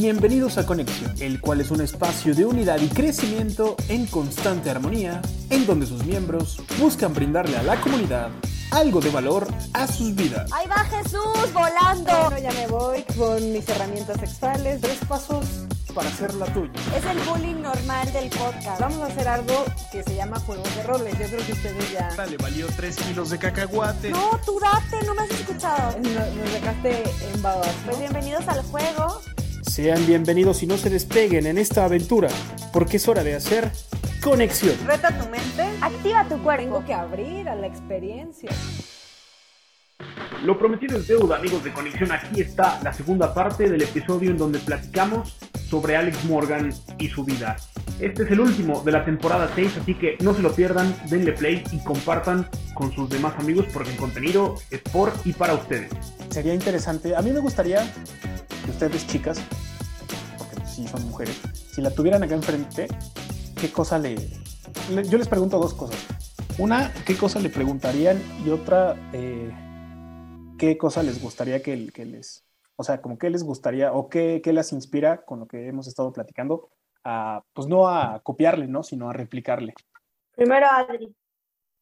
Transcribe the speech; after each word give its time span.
bienvenidos 0.00 0.56
a 0.56 0.64
Conexión, 0.64 1.12
el 1.20 1.42
cual 1.42 1.60
es 1.60 1.70
un 1.70 1.82
espacio 1.82 2.34
de 2.34 2.46
unidad 2.46 2.80
y 2.80 2.88
crecimiento 2.88 3.76
en 3.90 4.06
constante 4.06 4.70
armonía, 4.70 5.20
en 5.50 5.66
donde 5.66 5.84
sus 5.84 6.06
miembros 6.06 6.62
buscan 6.78 7.12
brindarle 7.12 7.58
a 7.58 7.62
la 7.62 7.78
comunidad 7.82 8.30
algo 8.70 9.00
de 9.00 9.10
valor 9.10 9.46
a 9.74 9.86
sus 9.86 10.14
vidas. 10.14 10.50
Ahí 10.52 10.66
va 10.68 10.84
Jesús 10.84 11.52
volando. 11.52 12.12
Bueno, 12.30 12.38
ya 12.38 12.52
me 12.52 12.66
voy 12.68 13.02
con 13.18 13.52
mis 13.52 13.68
herramientas 13.68 14.18
sexuales. 14.20 14.80
Tres 14.80 14.98
pasos 15.06 15.44
para 15.94 16.08
hacer 16.08 16.34
la 16.34 16.46
tuya. 16.46 16.72
Es 16.96 17.04
el 17.04 17.18
bullying 17.20 17.60
normal 17.60 18.12
del 18.12 18.30
podcast. 18.30 18.80
Vamos 18.80 19.02
a 19.02 19.06
hacer 19.06 19.28
algo 19.28 19.64
que 19.92 20.02
se 20.02 20.14
llama 20.14 20.38
juegos 20.40 20.74
de 20.76 20.82
roles. 20.84 21.18
Yo 21.18 21.26
creo 21.26 21.46
que 21.46 21.52
ustedes 21.52 21.92
ya. 21.92 22.26
Le 22.26 22.36
valió 22.36 22.68
3 22.74 22.96
kilos 22.96 23.30
de 23.30 23.38
cacahuate. 23.38 24.10
No, 24.10 24.40
tú 24.46 24.58
date, 24.60 25.04
no 25.04 25.14
me 25.14 25.22
has 25.22 25.30
escuchado. 25.30 25.98
Nos, 25.98 26.34
nos 26.36 26.52
dejaste 26.52 27.02
en 27.34 27.42
babas. 27.42 27.66
¿no? 27.66 27.86
Pues 27.86 27.98
bienvenidos 27.98 28.46
al 28.48 28.62
juego. 28.62 29.20
Sean 29.70 30.04
bienvenidos 30.04 30.64
y 30.64 30.66
no 30.66 30.76
se 30.76 30.90
despeguen 30.90 31.46
en 31.46 31.56
esta 31.56 31.84
aventura, 31.84 32.28
porque 32.72 32.96
es 32.96 33.06
hora 33.06 33.22
de 33.22 33.36
hacer 33.36 33.70
conexión. 34.20 34.74
Reta 34.84 35.16
tu 35.16 35.28
mente. 35.28 35.62
Activa 35.80 36.24
tu 36.28 36.42
cuerpo. 36.42 36.64
Tengo 36.64 36.84
que 36.84 36.92
abrir 36.92 37.48
a 37.48 37.54
la 37.54 37.68
experiencia. 37.68 38.50
Lo 40.42 40.58
prometido 40.58 40.98
es 40.98 41.06
deuda, 41.06 41.36
amigos 41.36 41.62
de 41.62 41.72
Conexión. 41.72 42.10
Aquí 42.10 42.40
está 42.40 42.80
la 42.82 42.92
segunda 42.92 43.32
parte 43.32 43.70
del 43.70 43.80
episodio 43.80 44.32
en 44.32 44.38
donde 44.38 44.58
platicamos 44.58 45.38
sobre 45.68 45.96
Alex 45.96 46.24
Morgan 46.24 46.74
y 46.98 47.08
su 47.08 47.24
vida. 47.24 47.56
Este 48.00 48.24
es 48.24 48.30
el 48.32 48.40
último 48.40 48.82
de 48.82 48.90
la 48.90 49.04
temporada 49.04 49.52
6, 49.54 49.78
así 49.82 49.94
que 49.94 50.16
no 50.20 50.34
se 50.34 50.42
lo 50.42 50.52
pierdan, 50.52 50.92
denle 51.08 51.32
play 51.32 51.62
y 51.70 51.78
compartan 51.84 52.48
con 52.74 52.92
sus 52.92 53.08
demás 53.08 53.34
amigos 53.38 53.66
porque 53.72 53.90
el 53.90 53.96
contenido 53.96 54.56
es 54.70 54.80
por 54.80 55.12
y 55.24 55.32
para 55.32 55.54
ustedes. 55.54 55.92
Sería 56.30 56.54
interesante, 56.54 57.14
a 57.14 57.22
mí 57.22 57.30
me 57.30 57.40
gustaría 57.40 57.84
que 58.64 58.70
ustedes 58.70 59.06
chicas, 59.06 59.40
sí 60.80 60.88
son 60.88 61.06
mujeres, 61.08 61.40
si 61.74 61.82
la 61.82 61.90
tuvieran 61.90 62.22
acá 62.22 62.34
enfrente, 62.34 62.88
¿qué 63.60 63.70
cosa 63.70 63.98
le... 63.98 64.16
le- 64.90 65.08
yo 65.08 65.18
les 65.18 65.28
pregunto 65.28 65.58
dos 65.58 65.74
cosas. 65.74 65.98
Una, 66.58 66.92
¿qué 67.06 67.16
cosa 67.16 67.38
le 67.38 67.50
preguntarían? 67.50 68.20
Y 68.44 68.50
otra, 68.50 68.96
eh, 69.12 69.50
¿qué 70.58 70.76
cosa 70.78 71.02
les 71.02 71.22
gustaría 71.22 71.62
que, 71.62 71.88
que 71.92 72.04
les... 72.04 72.44
O 72.76 72.84
sea, 72.84 73.02
como 73.02 73.18
qué 73.18 73.28
les 73.30 73.44
gustaría 73.44 73.92
o 73.92 74.08
qué, 74.08 74.40
qué 74.42 74.52
las 74.52 74.72
inspira 74.72 75.24
con 75.24 75.40
lo 75.40 75.46
que 75.46 75.68
hemos 75.68 75.86
estado 75.86 76.12
platicando 76.12 76.70
a, 77.04 77.42
pues 77.52 77.66
no 77.68 77.88
a 77.88 78.20
copiarle, 78.22 78.66
¿no? 78.68 78.82
Sino 78.82 79.10
a 79.10 79.12
replicarle. 79.12 79.74
Primero 80.34 80.66
Adri. 80.66 81.14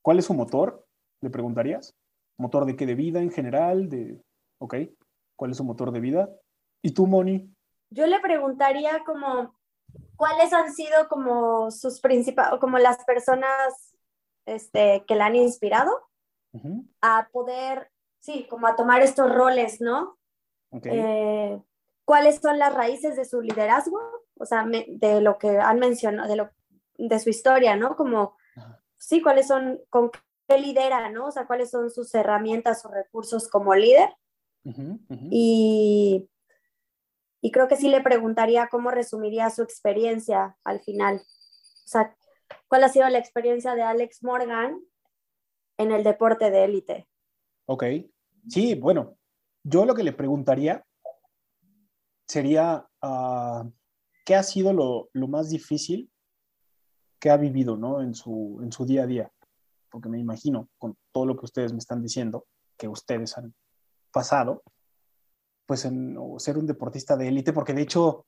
¿Cuál 0.03 0.19
es 0.19 0.25
su 0.25 0.35
motor? 0.35 0.85
¿Le 1.21 1.31
preguntarías? 1.31 1.95
¿Motor 2.37 2.67
de 2.67 2.75
qué? 2.77 2.85
¿De 2.87 2.97
vida 2.97 3.21
en 3.21 3.31
general? 3.31 3.89
De... 3.89 4.21
Ok. 4.61 4.75
¿Cuál 5.37 5.53
es 5.53 5.57
su 5.57 5.65
motor 5.65 5.93
de 5.93 6.01
vida? 6.01 6.29
¿Y 6.83 6.91
tú, 6.91 7.07
Moni? 7.07 7.53
Yo 7.91 8.07
le 8.07 8.21
preguntaría 8.21 9.03
como 9.05 9.55
cuáles 10.17 10.53
han 10.53 10.73
sido 10.75 11.09
como 11.09 11.71
sus 11.71 12.01
principales, 12.01 12.61
como 12.61 12.79
las 12.79 13.05
personas 13.05 13.97
este, 14.47 15.05
que 15.07 15.15
la 15.15 15.27
han 15.27 15.37
inspirado 15.37 15.91
Ujú, 16.53 16.85
a 17.01 17.29
poder, 17.33 17.91
sí, 18.19 18.47
como 18.49 18.67
a 18.67 18.77
tomar 18.77 19.03
estos 19.03 19.33
roles, 19.35 19.81
¿no? 19.81 20.19
Ok. 20.71 20.87
Eh, 20.87 21.61
cuáles 22.05 22.41
son 22.41 22.59
las 22.59 22.75
raíces 22.75 23.17
de 23.17 23.25
su 23.25 23.41
liderazgo, 23.41 24.01
o 24.39 24.47
sea, 24.47 24.65
me- 24.65 24.87
de 24.89 25.21
lo 25.21 25.39
que 25.39 25.59
han 25.59 25.79
mencionado, 25.79 26.29
de, 26.29 26.37
lo, 26.37 26.51
de 26.97 27.19
su 27.21 27.31
historia, 27.31 27.77
¿no? 27.77 27.97
Como, 27.97 28.37
sí, 28.99 29.23
cuáles 29.23 29.47
son, 29.47 29.81
con 29.91 30.11
qué 30.49 30.59
lidera, 30.59 31.11
¿no? 31.11 31.27
O 31.27 31.31
sea, 31.31 31.47
cuáles 31.47 31.71
son 31.71 31.91
sus 31.91 32.15
herramientas 32.15 32.85
o 32.85 32.91
recursos 32.91 33.49
como 33.49 33.75
líder. 33.75 34.11
Ujú, 34.65 35.01
ujú. 35.09 35.29
Y, 35.31 36.29
y 37.41 37.51
creo 37.53 37.69
que 37.69 37.77
sí 37.77 37.89
le 37.89 38.01
preguntaría 38.01 38.69
cómo 38.69 38.91
resumiría 38.91 39.51
su 39.51 39.63
experiencia 39.63 40.57
al 40.65 40.81
final. 40.81 41.17
O 41.17 41.89
sea, 41.89 42.17
cuál 42.69 42.85
ha 42.85 42.89
sido 42.89 43.09
la 43.09 43.19
experiencia 43.19 43.75
de 43.75 43.83
Alex 43.83 44.23
Morgan 44.23 44.81
en 45.79 45.93
el 45.93 46.03
deporte 46.03 46.51
de 46.51 46.65
élite. 46.65 47.09
Ok. 47.67 47.85
Sí, 48.49 48.75
bueno, 48.75 49.17
yo 49.63 49.85
lo 49.85 49.95
que 49.95 50.03
le 50.03 50.13
preguntaría 50.13 50.85
sería, 52.27 52.89
ah, 53.03 53.65
¿qué 54.25 54.35
ha 54.35 54.43
sido 54.43 54.73
lo, 54.73 55.11
lo 55.13 55.29
más 55.29 55.51
difícil 55.51 56.11
que 57.21 57.31
ha 57.31 57.37
vivido, 57.37 57.77
¿no? 57.77 58.01
En 58.01 58.15
su, 58.15 58.59
en 58.63 58.73
su 58.73 58.85
día 58.85 59.05
a 59.05 59.07
día. 59.07 59.33
Porque 59.91 60.09
me 60.09 60.19
imagino, 60.19 60.69
con 60.79 60.97
todo 61.13 61.27
lo 61.27 61.37
que 61.37 61.47
ustedes 61.47 61.73
me 61.73 61.79
están 61.79 62.03
diciendo, 62.03 62.47
que 62.77 62.89
ustedes 62.89 63.37
han 63.39 63.55
pasado, 64.13 64.63
pues 65.69 65.85
en 65.85 66.17
ser 66.39 66.57
un 66.57 66.67
deportista 66.67 67.15
de 67.15 67.29
élite, 67.29 67.53
porque 67.53 67.75
de 67.75 67.83
hecho 67.83 68.25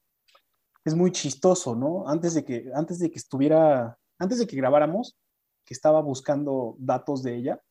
es 0.84 0.94
muy 0.94 1.10
chistoso, 1.10 1.74
¿no? 1.74 2.06
Antes 2.06 2.34
de 2.34 2.44
que, 2.44 2.70
antes 2.74 2.98
de 2.98 3.10
que 3.10 3.18
estuviera, 3.18 3.98
antes 4.18 4.38
de 4.40 4.46
que 4.46 4.56
grabáramos, 4.56 5.16
que 5.64 5.72
estaba 5.72 6.02
buscando 6.02 6.76
datos 6.78 7.22
de 7.22 7.36
ella, 7.36 7.62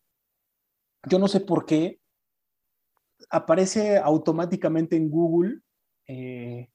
yo 1.08 1.20
no 1.20 1.28
sé 1.28 1.42
por 1.42 1.68
qué 1.68 2.00
aparece 3.30 4.00
automáticamente 4.00 4.96
en 4.96 5.12
Google 5.12 5.60
eh, 6.08 6.72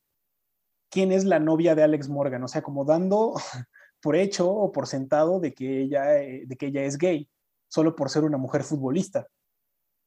quién 0.89 1.11
es 1.11 1.25
la 1.25 1.41
novia 1.41 1.75
de 1.75 1.83
Alex 1.83 2.09
Morgan, 2.09 2.45
o 2.45 2.49
sea, 2.49 2.63
como 2.63 2.85
dando 2.85 3.35
por 4.01 4.15
hecho 4.15 4.49
o 4.49 4.71
por 4.71 4.87
sentado 4.87 5.41
de 5.41 5.53
que 5.53 5.81
ella, 5.81 6.23
eh, 6.23 6.45
de 6.47 6.57
que 6.57 6.67
ella 6.67 6.85
es 6.85 6.97
gay, 6.97 7.29
solo 7.67 7.97
por 7.97 8.09
ser 8.09 8.23
una 8.23 8.39
mujer 8.39 8.63
futbolista. 8.63 9.27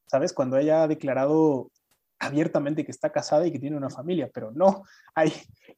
¿Sabes? 0.10 0.32
Cuando 0.32 0.58
ella 0.58 0.84
ha 0.84 0.88
declarado 0.88 1.70
abiertamente 2.20 2.84
que 2.84 2.92
está 2.92 3.12
casada 3.12 3.46
y 3.46 3.52
que 3.52 3.60
tiene 3.60 3.78
una 3.78 3.90
familia, 3.90 4.30
pero 4.34 4.52
no, 4.52 4.84
hay 5.14 5.32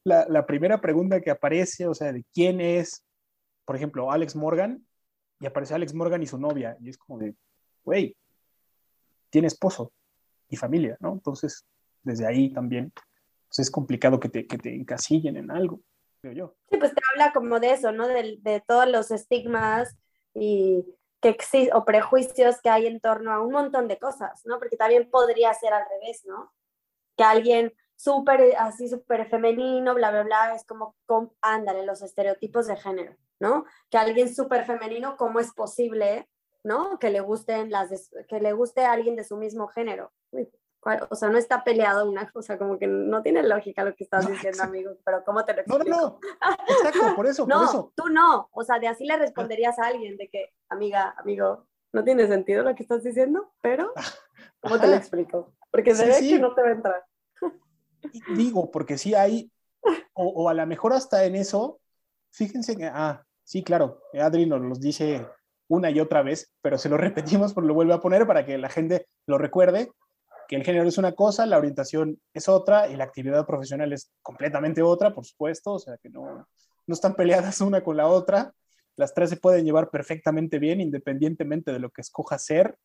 la, 0.03 0.45
primera 0.45 0.79
pregunta 0.79 1.21
que 1.21 1.31
aparece, 1.31 1.87
o 1.87 1.93
sea, 1.93 2.13
de 2.13 2.23
quién 2.33 2.61
es, 2.61 3.03
por 3.65 3.75
ejemplo, 3.75 4.11
Alex 4.11 4.35
Morgan, 4.35 4.85
y 5.39 5.45
aparece 5.45 5.73
Alex 5.73 5.93
Morgan 5.93 6.23
y 6.23 6.27
su 6.27 6.37
novia, 6.37 6.77
y 6.79 6.89
es 6.89 6.97
como 6.97 7.19
de, 7.19 7.35
güey, 7.83 8.15
tiene 9.29 9.47
esposo 9.47 9.91
y 10.49 10.55
familia, 10.55 10.97
¿no? 10.99 11.13
Entonces, 11.13 11.65
desde 12.03 12.25
ahí 12.25 12.51
también, 12.51 12.91
pues 13.47 13.59
es 13.59 13.71
complicado 13.71 14.19
que 14.19 14.29
te, 14.29 14.47
que 14.47 14.57
te 14.57 14.73
encasillen 14.73 15.37
en 15.37 15.51
algo, 15.51 15.81
creo 16.21 16.33
yo. 16.33 16.55
Sí, 16.69 16.77
pues 16.77 16.93
te 16.93 17.01
habla 17.11 17.33
como 17.33 17.59
de 17.59 17.71
eso, 17.71 17.91
¿no? 17.91 18.07
De, 18.07 18.37
de 18.39 18.63
todos 18.65 18.87
los 18.87 19.11
estigmas 19.11 19.95
y 20.33 20.85
que 21.21 21.37
exi- 21.37 21.69
o 21.73 21.85
prejuicios 21.85 22.61
que 22.61 22.69
hay 22.69 22.87
en 22.87 22.99
torno 23.01 23.31
a 23.33 23.41
un 23.41 23.51
montón 23.51 23.87
de 23.87 23.99
cosas, 23.99 24.41
¿no? 24.45 24.57
Porque 24.59 24.77
también 24.77 25.09
podría 25.09 25.53
ser 25.53 25.73
al 25.73 25.83
revés, 25.89 26.23
¿no? 26.25 26.53
Que 27.17 27.23
alguien 27.23 27.73
súper, 27.95 28.55
así 28.57 28.87
súper 28.87 29.29
femenino, 29.29 29.93
bla, 29.93 30.11
bla, 30.11 30.23
bla, 30.23 30.55
es 30.55 30.65
como, 30.65 30.95
com- 31.05 31.31
ándale, 31.41 31.85
los 31.85 32.01
estereotipos 32.01 32.67
de 32.67 32.77
género, 32.77 33.15
¿no? 33.39 33.65
Que 33.89 33.97
alguien 33.97 34.33
súper 34.33 34.65
femenino, 34.65 35.17
¿cómo 35.17 35.39
es 35.41 35.51
posible, 35.53 36.29
¿no? 36.63 36.97
Que 36.99 37.09
le 37.09 37.19
gusten 37.19 37.69
las, 37.71 37.89
que 38.27 38.39
le 38.39 38.53
guste 38.53 38.85
a 38.85 38.93
alguien 38.93 39.15
de 39.17 39.25
su 39.25 39.35
mismo 39.35 39.67
género. 39.67 40.13
Uy. 40.31 40.49
O 41.09 41.15
sea, 41.15 41.29
no 41.29 41.37
está 41.37 41.63
peleado 41.63 42.09
una 42.09 42.31
cosa, 42.31 42.57
como 42.57 42.79
que 42.79 42.87
no 42.87 43.21
tiene 43.21 43.43
lógica 43.43 43.83
lo 43.83 43.93
que 43.95 44.03
estás 44.05 44.23
No, 44.23 44.29
diciendo, 44.31 44.57
exacto. 44.57 44.71
amigo, 44.71 44.91
pero 45.03 45.23
¿cómo 45.25 45.43
te 45.43 45.53
lo 45.53 45.61
No, 45.65 45.77
no, 45.77 45.83
explico? 45.83 46.19
no, 46.21 46.51
exacto, 46.69 47.15
por 47.15 47.27
eso, 47.27 47.45
por 47.45 47.53
No, 47.55 47.63
eso. 47.65 47.93
tú 47.95 48.07
no. 48.09 48.49
O 48.53 48.63
sea, 48.63 48.79
de 48.79 48.87
así 48.87 49.05
le 49.05 49.17
responderías 49.17 49.77
a 49.79 49.87
alguien 49.87 50.15
de 50.17 50.29
que, 50.29 50.53
amiga, 50.69 51.13
amigo, 51.17 51.67
no 51.91 52.03
tiene 52.03 52.27
sentido 52.27 52.63
lo 52.63 52.73
que 52.75 52.83
estás 52.83 53.03
diciendo, 53.03 53.51
pero 53.61 53.91
¿cómo 54.61 54.79
te 54.79 54.87
lo 54.87 54.93
explico? 54.95 55.53
Porque 55.71 55.93
se 55.93 56.03
Sí, 56.03 56.07
ve 56.09 56.13
sí. 56.15 56.29
que 56.35 56.39
no 56.39 56.53
te 56.55 56.61
va 56.61 56.67
a 56.69 56.71
entrar. 56.71 57.05
Digo, 58.35 58.71
porque 58.71 58.97
sí 58.97 59.13
hay, 59.13 59.51
o, 60.13 60.23
o 60.27 60.49
a 60.49 60.53
lo 60.53 60.65
mejor 60.65 60.93
hasta 60.93 61.25
en 61.25 61.35
eso, 61.35 61.79
fíjense 62.31 62.77
que, 62.77 62.85
ah, 62.85 63.23
sí, 63.43 63.63
claro, 63.63 64.01
Adri 64.13 64.45
nos 64.45 64.61
los 64.61 64.79
dice 64.79 65.27
una 65.67 65.91
y 65.91 65.99
otra 65.99 66.23
vez, 66.23 66.53
pero 66.61 66.77
se 66.77 66.87
lo 66.89 66.95
repetimos, 66.97 67.53
pero 67.53 67.67
lo 67.67 67.73
vuelve 67.73 67.93
a 67.93 67.99
poner 67.99 68.25
para 68.25 68.45
que 68.45 68.57
la 68.57 68.69
gente 68.69 69.05
lo 69.27 69.37
recuerde, 69.37 69.91
que 70.49 70.55
el 70.55 70.63
género 70.63 70.89
es 70.89 70.97
una 70.97 71.11
cosa, 71.11 71.45
la 71.45 71.59
orientación 71.59 72.19
es 72.33 72.49
otra 72.49 72.89
y 72.89 72.95
la 72.95 73.03
actividad 73.03 73.45
profesional 73.45 73.93
es 73.93 74.11
completamente 74.23 74.81
otra, 74.81 75.13
por 75.13 75.23
supuesto, 75.23 75.73
o 75.73 75.79
sea 75.79 75.95
que 75.97 76.09
no, 76.09 76.47
no 76.87 76.93
están 76.93 77.13
peleadas 77.13 77.61
una 77.61 77.83
con 77.83 77.95
la 77.95 78.07
otra, 78.07 78.51
las 78.95 79.13
tres 79.13 79.29
se 79.29 79.37
pueden 79.37 79.63
llevar 79.63 79.91
perfectamente 79.91 80.57
bien 80.57 80.81
independientemente 80.81 81.71
de 81.71 81.77
lo 81.77 81.91
que 81.91 82.01
escojas 82.01 82.43
ser 82.43 82.75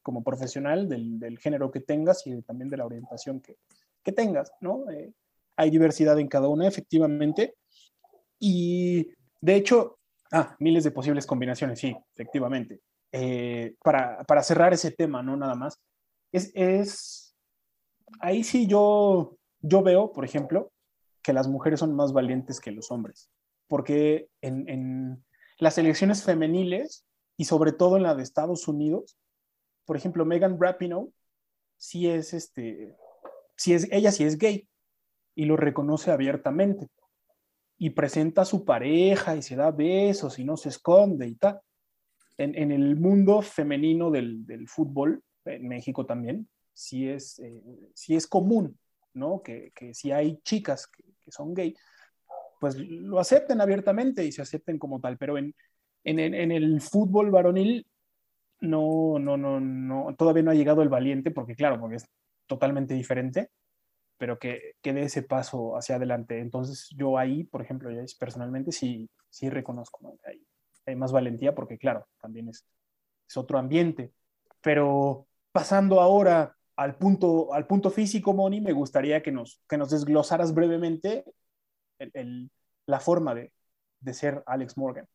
como 0.00 0.22
profesional, 0.22 0.88
del, 0.88 1.18
del 1.18 1.40
género 1.40 1.72
que 1.72 1.80
tengas 1.80 2.24
y 2.24 2.40
también 2.42 2.70
de 2.70 2.76
la 2.76 2.86
orientación 2.86 3.40
que, 3.40 3.56
que 4.04 4.12
tengas, 4.12 4.52
¿no? 4.60 4.88
Eh, 4.88 5.12
hay 5.56 5.70
diversidad 5.70 6.20
en 6.20 6.28
cada 6.28 6.46
una, 6.46 6.68
efectivamente. 6.68 7.56
Y 8.38 9.08
de 9.40 9.56
hecho, 9.56 9.98
ah, 10.30 10.54
miles 10.60 10.84
de 10.84 10.92
posibles 10.92 11.26
combinaciones, 11.26 11.80
sí, 11.80 11.94
efectivamente. 12.14 12.80
Eh, 13.10 13.74
para, 13.82 14.22
para 14.22 14.44
cerrar 14.44 14.72
ese 14.72 14.92
tema, 14.92 15.20
¿no? 15.20 15.36
Nada 15.36 15.56
más. 15.56 15.82
Es, 16.32 16.52
es, 16.54 17.36
ahí 18.20 18.44
sí 18.44 18.66
yo, 18.66 19.36
yo 19.60 19.82
veo, 19.82 20.12
por 20.12 20.24
ejemplo, 20.24 20.72
que 21.22 21.32
las 21.32 21.48
mujeres 21.48 21.80
son 21.80 21.94
más 21.94 22.12
valientes 22.12 22.60
que 22.60 22.72
los 22.72 22.90
hombres, 22.90 23.30
porque 23.66 24.28
en, 24.40 24.68
en 24.68 25.24
las 25.58 25.78
elecciones 25.78 26.22
femeniles 26.22 27.04
y 27.36 27.44
sobre 27.44 27.72
todo 27.72 27.96
en 27.96 28.02
la 28.02 28.14
de 28.14 28.22
Estados 28.22 28.68
Unidos, 28.68 29.18
por 29.84 29.96
ejemplo, 29.96 30.24
Megan 30.24 30.58
Rapinoe 30.60 31.10
sí 31.76 32.08
es 32.08 32.34
este, 32.34 32.96
sí 33.56 33.74
es, 33.74 33.88
ella 33.90 34.12
sí 34.12 34.24
es 34.24 34.38
gay, 34.38 34.68
y 35.38 35.44
lo 35.44 35.56
reconoce 35.56 36.10
abiertamente 36.10 36.88
y 37.78 37.90
presenta 37.90 38.42
a 38.42 38.44
su 38.44 38.64
pareja 38.64 39.36
y 39.36 39.42
se 39.42 39.54
da 39.54 39.70
besos 39.70 40.40
y 40.40 40.44
no 40.44 40.56
se 40.56 40.68
esconde 40.70 41.28
y 41.28 41.36
tal. 41.36 41.60
En, 42.36 42.72
el 42.72 42.96
mundo 42.96 43.40
femenino 43.40 44.10
del, 44.10 44.66
fútbol, 44.66 45.22
en 45.48 45.68
México 45.68 46.06
también, 46.06 46.48
sí 46.72 47.08
es, 47.08 47.38
eh, 47.40 47.62
es 48.08 48.26
común, 48.26 48.78
¿no? 49.14 49.42
Que, 49.42 49.72
si 49.92 50.12
hay 50.12 50.38
chicas 50.44 50.86
que, 50.86 51.02
son 51.30 51.52
gay, 51.52 51.74
pues 52.60 52.76
lo 52.76 53.18
acepten 53.18 53.60
abiertamente 53.60 54.24
y 54.24 54.32
se 54.32 54.42
acepten 54.42 54.78
como 54.78 55.00
tal, 55.00 55.18
pero 55.18 55.36
en, 55.36 55.54
en, 56.04 56.52
el 56.52 56.80
fútbol 56.80 57.30
varonil 57.30 57.86
no, 58.60 59.18
no, 59.18 59.36
no, 59.36 59.60
no, 59.60 60.14
todavía 60.16 60.42
no 60.42 60.52
ha 60.52 60.54
llegado 60.54 60.82
el 60.82 60.88
valiente, 60.88 61.30
porque 61.30 61.54
claro, 61.54 61.78
porque 61.80 61.96
es 61.96 62.06
totalmente 62.46 62.94
diferente, 62.94 63.50
pero 64.16 64.38
que, 64.38 64.74
que 64.82 64.92
dé 64.92 65.02
ese 65.02 65.22
paso 65.22 65.76
hacia 65.76 65.96
adelante. 65.96 66.40
Entonces 66.40 66.88
yo 66.96 67.18
ahí, 67.18 67.44
por 67.44 67.62
ejemplo, 67.62 67.90
yo 67.90 68.00
personalmente 68.18 68.72
sí, 68.72 69.10
sí 69.30 69.50
reconozco, 69.50 70.16
hay, 70.24 70.42
hay, 70.86 70.96
más 70.96 71.12
valentía 71.12 71.54
porque 71.54 71.78
claro, 71.78 72.06
también 72.20 72.48
es, 72.48 72.64
es 73.28 73.36
otro 73.36 73.58
ambiente. 73.58 74.12
Pero 74.60 75.28
pasando 75.52 76.00
ahora 76.00 76.54
al 76.76 76.96
punto, 76.96 77.52
al 77.52 77.66
punto 77.66 77.90
físico, 77.90 78.32
Moni, 78.32 78.60
me 78.60 78.72
gustaría 78.72 79.22
que 79.22 79.32
nos, 79.32 79.60
que 79.68 79.78
nos 79.78 79.90
desglosaras 79.90 80.54
brevemente 80.54 81.24
el, 81.98 82.50
la 82.86 83.00
forma 83.00 83.34
de, 83.34 83.52
de 84.00 84.14
ser 84.14 84.42
Alex 84.46 84.76
Morgan. 84.76 85.08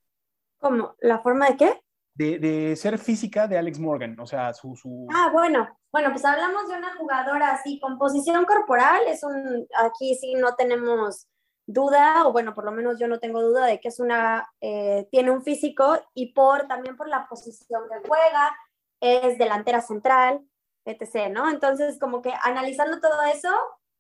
¿Cómo? 0.60 0.96
¿La 1.00 1.20
forma 1.20 1.50
de 1.50 1.58
qué? 1.58 1.84
de, 2.16 2.76
ser 2.76 2.98
física 2.98 3.48
de 3.48 3.58
Alex 3.58 3.80
Morgan, 3.80 4.20
o 4.20 4.26
sea, 4.26 4.54
su, 4.54 4.76
su... 4.76 5.08
Ah, 5.14 5.30
bueno, 5.32 5.68
bueno, 5.92 6.12
pues 6.12 6.24
hablamos 6.26 6.68
de 6.68 6.78
una 6.78 6.96
jugadora 6.96 7.52
así, 7.52 7.80
composición 7.80 8.46
corporal, 8.46 9.02
es 9.08 9.24
un, 9.24 9.68
aquí 9.84 10.16
sí 10.16 10.36
no 10.36 10.56
tenemos 10.56 11.28
duda, 11.66 12.28
o 12.28 12.32
bueno, 12.32 12.54
por 12.54 12.66
lo 12.66 12.72
menos 12.72 13.00
yo 13.00 13.08
no 13.08 13.20
tengo 13.20 13.42
duda 13.42 13.66
de 13.66 13.80
que 13.80 13.88
es 13.88 14.00
una, 14.00 14.48
eh, 14.62 15.08
tiene 15.12 15.32
un 15.32 15.44
físico 15.44 15.98
y 16.14 16.34
por, 16.34 16.68
también 16.68 16.98
por 16.98 17.08
la 17.08 17.28
posición 17.28 17.84
que 17.90 18.08
juega, 18.08 18.56
es 19.04 19.38
delantera 19.38 19.82
central, 19.82 20.42
etc., 20.86 21.30
¿no? 21.30 21.50
Entonces, 21.50 22.00
como 22.00 22.22
que 22.22 22.34
analizando 22.42 23.02
todo 23.02 23.22
eso, 23.24 23.50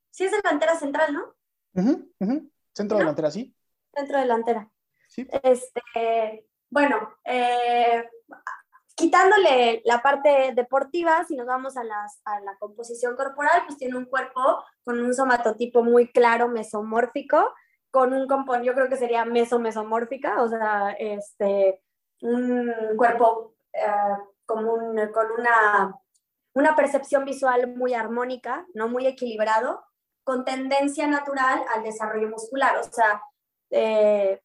sí 0.09 0.23
es 0.23 0.31
delantera 0.31 0.75
central, 0.75 1.13
¿no? 1.13 1.35
Centro 2.73 2.97
delantera, 2.97 3.29
sí. 3.29 3.53
Centro 3.93 4.19
delantera. 4.19 4.71
Sí. 5.07 5.27
Este, 5.43 6.47
bueno, 6.69 7.15
eh, 7.25 8.09
quitándole 8.95 9.81
la 9.83 10.01
parte 10.01 10.53
deportiva, 10.55 11.25
si 11.25 11.35
nos 11.35 11.47
vamos 11.47 11.75
a, 11.75 11.83
la 11.83 12.57
composición 12.59 13.15
corporal, 13.17 13.63
pues 13.65 13.77
tiene 13.77 13.97
un 13.97 14.05
cuerpo 14.05 14.63
con 14.83 14.99
un 15.01 15.13
somatotipo 15.13 15.83
muy 15.83 16.11
claro, 16.11 16.47
mesomórfico, 16.47 17.53
con 17.91 18.13
un 18.13 18.25
componente, 18.25 18.67
yo 18.67 18.73
creo 18.73 18.89
que 18.89 18.97
sería 18.97 19.25
meso-mesomórfica, 19.25 20.41
o 20.41 20.47
sea, 20.47 20.95
este, 20.97 21.81
un 22.21 22.71
cuerpo 22.97 23.55
eh, 23.73 23.81
con 24.45 24.65
una, 24.65 25.95
una 26.53 26.75
percepción 26.75 27.25
visual 27.25 27.75
muy 27.75 27.93
armónica, 27.93 28.65
no 28.73 28.87
muy 28.87 29.07
equilibrado, 29.07 29.83
con 30.23 30.45
tendencia 30.45 31.07
natural 31.07 31.63
al 31.75 31.83
desarrollo 31.83 32.29
muscular, 32.29 32.77
o 32.77 32.83
sea, 32.83 33.21
eh, 33.71 34.41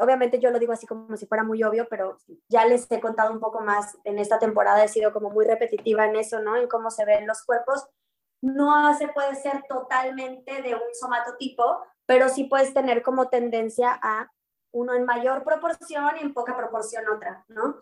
obviamente 0.00 0.38
yo 0.38 0.50
lo 0.50 0.58
digo 0.58 0.72
así 0.72 0.86
como 0.86 1.16
si 1.16 1.26
fuera 1.26 1.44
muy 1.44 1.62
obvio, 1.62 1.86
pero 1.88 2.18
ya 2.48 2.64
les 2.64 2.90
he 2.90 3.00
contado 3.00 3.32
un 3.32 3.40
poco 3.40 3.60
más 3.60 3.96
en 4.04 4.18
esta 4.18 4.38
temporada, 4.38 4.84
he 4.84 4.88
sido 4.88 5.12
como 5.12 5.30
muy 5.30 5.46
repetitiva 5.46 6.06
en 6.06 6.16
eso, 6.16 6.40
¿no? 6.40 6.56
En 6.56 6.68
cómo 6.68 6.90
se 6.90 7.04
ven 7.04 7.26
los 7.26 7.42
cuerpos. 7.44 7.86
No 8.42 8.96
se 8.96 9.08
puede 9.08 9.34
ser 9.34 9.64
totalmente 9.68 10.62
de 10.62 10.74
un 10.74 10.94
somatotipo, 10.98 11.84
pero 12.06 12.28
sí 12.28 12.44
puedes 12.44 12.72
tener 12.72 13.02
como 13.02 13.28
tendencia 13.28 13.98
a 14.02 14.30
uno 14.72 14.94
en 14.94 15.04
mayor 15.04 15.44
proporción 15.44 16.16
y 16.18 16.22
en 16.22 16.32
poca 16.32 16.56
proporción 16.56 17.04
otra, 17.08 17.44
¿no? 17.48 17.78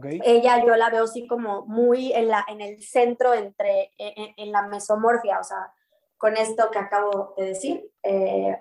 Okay. 0.00 0.20
Ella 0.24 0.64
yo 0.64 0.74
la 0.76 0.90
veo 0.90 1.04
así 1.04 1.26
como 1.26 1.64
muy 1.66 2.12
en, 2.12 2.28
la, 2.28 2.44
en 2.48 2.60
el 2.60 2.82
centro 2.82 3.34
entre, 3.34 3.92
en, 3.98 4.50
la 4.50 4.66
mesomorfia, 4.66 5.38
o 5.38 5.44
sea, 5.44 5.72
con 6.16 6.36
esto 6.36 6.70
que 6.70 6.78
acabo 6.78 7.34
de 7.36 7.46
decir. 7.46 7.90
Eh, 8.02 8.60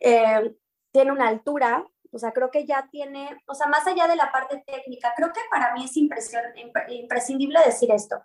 eh, 0.00 0.56
tiene 0.92 1.12
una 1.12 1.28
altura 1.28 1.84
o 2.12 2.18
sea, 2.18 2.32
creo 2.32 2.50
que 2.50 2.66
ya 2.66 2.88
tiene, 2.90 3.40
o 3.46 3.54
sea, 3.54 3.68
más 3.68 3.86
allá 3.86 4.08
de 4.08 4.16
la 4.16 4.32
parte 4.32 4.62
técnica, 4.66 5.12
creo 5.16 5.32
que 5.32 5.40
para 5.50 5.72
mí 5.74 5.84
es 5.84 5.96
imprescindible 5.96 7.60
decir 7.64 7.90
esto. 7.92 8.22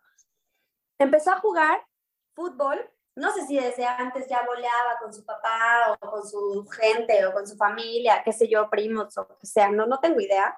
Empezó 0.97 1.31
a 1.31 1.39
jugar 1.39 1.85
fútbol, 2.33 2.89
no 3.15 3.31
sé 3.31 3.45
si 3.45 3.59
desde 3.59 3.85
antes 3.85 4.27
ya 4.27 4.43
voleaba 4.45 4.97
con 5.01 5.13
su 5.13 5.23
papá 5.23 5.91
o 5.91 6.09
con 6.09 6.27
su 6.27 6.67
gente 6.67 7.25
o 7.25 7.33
con 7.33 7.47
su 7.47 7.55
familia, 7.55 8.23
qué 8.23 8.33
sé 8.33 8.47
yo, 8.47 8.69
primos 8.69 9.17
o 9.17 9.27
que 9.27 9.45
sea, 9.45 9.69
no, 9.69 9.85
no 9.85 9.99
tengo 9.99 10.19
idea, 10.19 10.57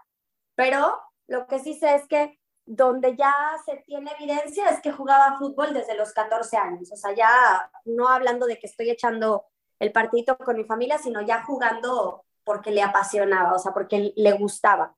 pero 0.56 1.00
lo 1.28 1.48
que 1.48 1.60
sí 1.60 1.74
sé 1.74 1.96
es 1.96 2.08
que 2.08 2.40
donde 2.66 3.16
ya 3.16 3.34
se 3.66 3.78
tiene 3.86 4.12
evidencia 4.20 4.70
es 4.70 4.82
que 4.82 4.92
jugaba 4.92 5.38
fútbol 5.38 5.74
desde 5.74 5.96
los 5.96 6.12
14 6.12 6.58
años, 6.58 6.92
o 6.92 6.98
sea, 6.98 7.14
ya 7.14 7.72
no 7.86 8.10
hablando 8.10 8.46
de 8.46 8.60
que 8.60 8.68
estoy 8.68 8.90
echando 8.90 9.46
el 9.80 9.92
partidito 9.92 10.38
con 10.38 10.58
mi 10.58 10.66
familia, 10.66 10.98
sino 10.98 11.22
ya 11.22 11.44
jugando 11.44 12.26
porque 12.44 12.72
le 12.72 12.82
apasionaba, 12.82 13.54
o 13.54 13.60
sea, 13.60 13.74
porque 13.74 14.14
le 14.16 14.32
gustaba. 14.34 14.96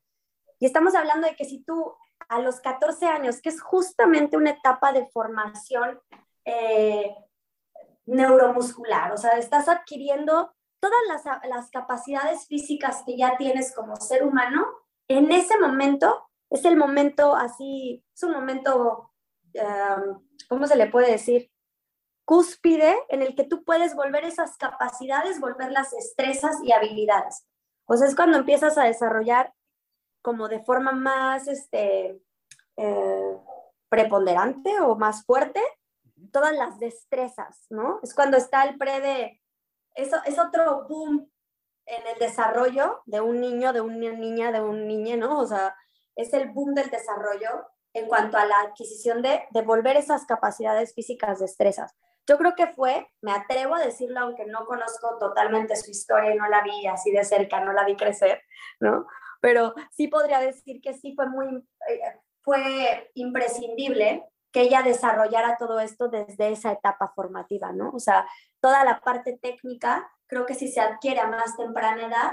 Y 0.60 0.66
estamos 0.66 0.96
hablando 0.96 1.28
de 1.28 1.36
que 1.36 1.46
si 1.46 1.64
tú 1.64 1.96
a 2.28 2.40
los 2.40 2.60
14 2.60 3.08
años, 3.08 3.42
que 3.42 3.50
es 3.50 3.62
justamente 3.62 4.38
una 4.38 4.52
etapa 4.52 4.92
de 4.94 5.08
formación 5.08 6.00
eh, 6.46 7.16
neuromuscular, 8.06 9.12
o 9.12 9.18
sea, 9.18 9.32
estás 9.38 9.68
adquiriendo 9.68 10.54
todas 10.80 11.00
las, 11.50 11.70
capacidades 11.72 12.48
físicas 12.48 13.04
que 13.06 13.18
ya 13.18 13.36
tienes 13.38 13.74
como 13.76 13.96
ser 13.98 14.24
humano, 14.24 14.66
en 15.10 15.32
ese 15.32 15.60
momento 15.60 16.30
es 16.50 16.64
el 16.66 16.78
momento 16.78 17.36
así, 17.36 18.06
es 18.16 18.24
un 18.24 18.32
momento, 18.32 19.12
um, 19.54 20.26
¿cómo 20.48 20.66
se 20.66 20.78
le 20.78 20.88
puede 20.88 21.12
decir? 21.12 21.52
cúspide 22.30 22.96
en 23.10 23.24
el 23.24 23.34
que 23.34 23.44
tú 23.44 23.64
puedes 23.64 23.96
volver 23.96 24.24
esas 24.24 24.56
capacidades, 24.56 25.40
volver 25.40 25.72
las 25.72 25.90
destrezas 25.90 26.58
y 26.64 26.72
habilidades. 26.72 27.48
O 27.86 27.98
sea, 27.98 28.08
es 28.08 28.16
cuando 28.16 28.38
empiezas 28.38 28.78
a 28.78 28.84
desarrollar 28.84 29.52
como 30.22 30.48
de 30.48 30.60
forma 30.60 30.92
más 30.92 31.48
este, 31.48 32.22
eh, 32.78 33.38
preponderante 33.90 34.80
o 34.80 34.96
más 34.96 35.26
fuerte 35.26 35.60
todas 36.32 36.56
las 36.56 36.78
destrezas, 36.78 37.66
¿no? 37.72 38.00
Es 38.04 38.14
cuando 38.14 38.38
está 38.38 38.62
el 38.66 38.78
pre 38.78 39.00
de, 39.02 39.42
eso 39.96 40.18
es 40.28 40.38
otro 40.38 40.86
boom 40.88 41.32
en 41.90 42.08
el 42.08 42.20
desarrollo 42.20 43.02
de 43.06 43.22
un 43.22 43.42
niño, 43.42 43.74
de 43.74 43.82
una 43.82 44.12
niña, 44.12 44.52
de 44.52 44.62
un 44.62 44.88
niño, 44.88 45.18
¿no? 45.18 45.40
O 45.40 45.48
sea, 45.48 45.76
es 46.16 46.34
el 46.34 46.50
boom 46.52 46.74
del 46.74 46.90
desarrollo 46.90 47.68
en 47.94 48.08
cuanto 48.08 48.38
a 48.38 48.46
la 48.46 48.60
adquisición 48.62 49.22
de, 49.22 49.44
de 49.50 49.62
volver 49.62 49.98
esas 49.98 50.26
capacidades 50.26 50.94
físicas, 50.94 51.40
destrezas. 51.40 51.96
Yo 52.28 52.38
creo 52.38 52.54
que 52.56 52.68
fue, 52.68 53.08
me 53.22 53.32
atrevo 53.32 53.74
a 53.74 53.84
decirlo, 53.84 54.20
aunque 54.20 54.46
no 54.46 54.66
conozco 54.66 55.18
totalmente 55.20 55.76
su 55.76 55.90
historia 55.90 56.34
y 56.34 56.38
no 56.38 56.48
la 56.48 56.62
vi 56.62 56.86
así 56.86 57.12
de 57.12 57.24
cerca, 57.24 57.60
no 57.60 57.74
la 57.74 57.86
vi 57.86 57.96
crecer, 57.96 58.44
¿no? 58.80 59.08
Pero 59.42 59.74
sí 59.92 60.08
podría 60.08 60.40
decir 60.40 60.80
que 60.82 60.94
sí 60.94 61.16
fue 61.16 61.28
muy, 61.28 61.48
eh, 61.88 62.02
fue 62.42 63.10
imprescindible 63.16 64.26
que 64.52 64.62
ella 64.62 64.82
desarrollara 64.84 65.58
todo 65.58 65.80
esto 65.80 66.08
desde 66.08 66.52
esa 66.52 66.72
etapa 66.72 67.12
formativa, 67.16 67.72
¿no? 67.72 67.92
O 67.92 68.00
sea, 68.00 68.28
toda 68.60 68.84
la 68.84 69.00
parte 69.02 69.38
técnica, 69.42 70.12
creo 70.30 70.46
que 70.46 70.56
si 70.56 70.70
se 70.70 70.80
adquiere 70.80 71.20
a 71.20 71.28
más 71.28 71.58
temprana 71.58 72.06
edad, 72.06 72.32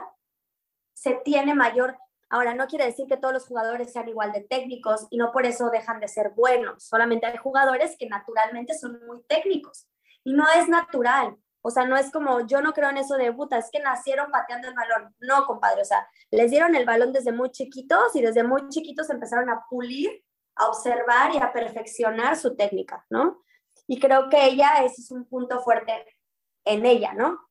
se 0.92 1.14
tiene 1.24 1.54
mayor 1.54 1.98
Ahora, 2.28 2.54
no 2.54 2.66
quiere 2.66 2.86
decir 2.86 3.06
que 3.06 3.16
todos 3.16 3.32
los 3.32 3.46
jugadores 3.46 3.92
sean 3.92 4.08
igual 4.08 4.32
de 4.32 4.40
técnicos 4.40 5.06
y 5.10 5.16
no 5.16 5.30
por 5.30 5.46
eso 5.46 5.70
dejan 5.70 6.00
de 6.00 6.08
ser 6.08 6.30
buenos. 6.30 6.82
Solamente 6.82 7.26
hay 7.26 7.36
jugadores 7.36 7.96
que 7.98 8.08
naturalmente 8.08 8.74
son 8.74 8.98
muy 9.06 9.22
técnicos 9.28 9.86
y 10.24 10.32
no 10.32 10.44
es 10.56 10.68
natural. 10.68 11.36
O 11.62 11.70
sea, 11.70 11.84
no 11.86 11.96
es 11.96 12.10
como, 12.10 12.46
yo 12.46 12.60
no 12.60 12.72
creo 12.72 12.90
en 12.90 12.96
eso 12.96 13.16
de 13.16 13.32
puta, 13.32 13.58
es 13.58 13.70
que 13.70 13.80
nacieron 13.80 14.30
pateando 14.30 14.68
el 14.68 14.74
balón. 14.74 15.14
No, 15.20 15.46
compadre, 15.46 15.82
o 15.82 15.84
sea, 15.84 16.08
les 16.30 16.50
dieron 16.50 16.74
el 16.74 16.84
balón 16.84 17.12
desde 17.12 17.32
muy 17.32 17.50
chiquitos 17.50 18.14
y 18.14 18.22
desde 18.22 18.42
muy 18.42 18.68
chiquitos 18.68 19.08
empezaron 19.10 19.48
a 19.50 19.64
pulir, 19.70 20.24
a 20.56 20.68
observar 20.68 21.32
y 21.34 21.38
a 21.38 21.52
perfeccionar 21.52 22.36
su 22.36 22.56
técnica, 22.56 23.04
¿no? 23.08 23.42
Y 23.86 24.00
creo 24.00 24.28
que 24.28 24.46
ella, 24.46 24.84
ese 24.84 25.00
es 25.00 25.10
un 25.10 25.28
punto 25.28 25.60
fuerte 25.60 25.92
en 26.64 26.86
ella, 26.86 27.14
¿no? 27.14 27.45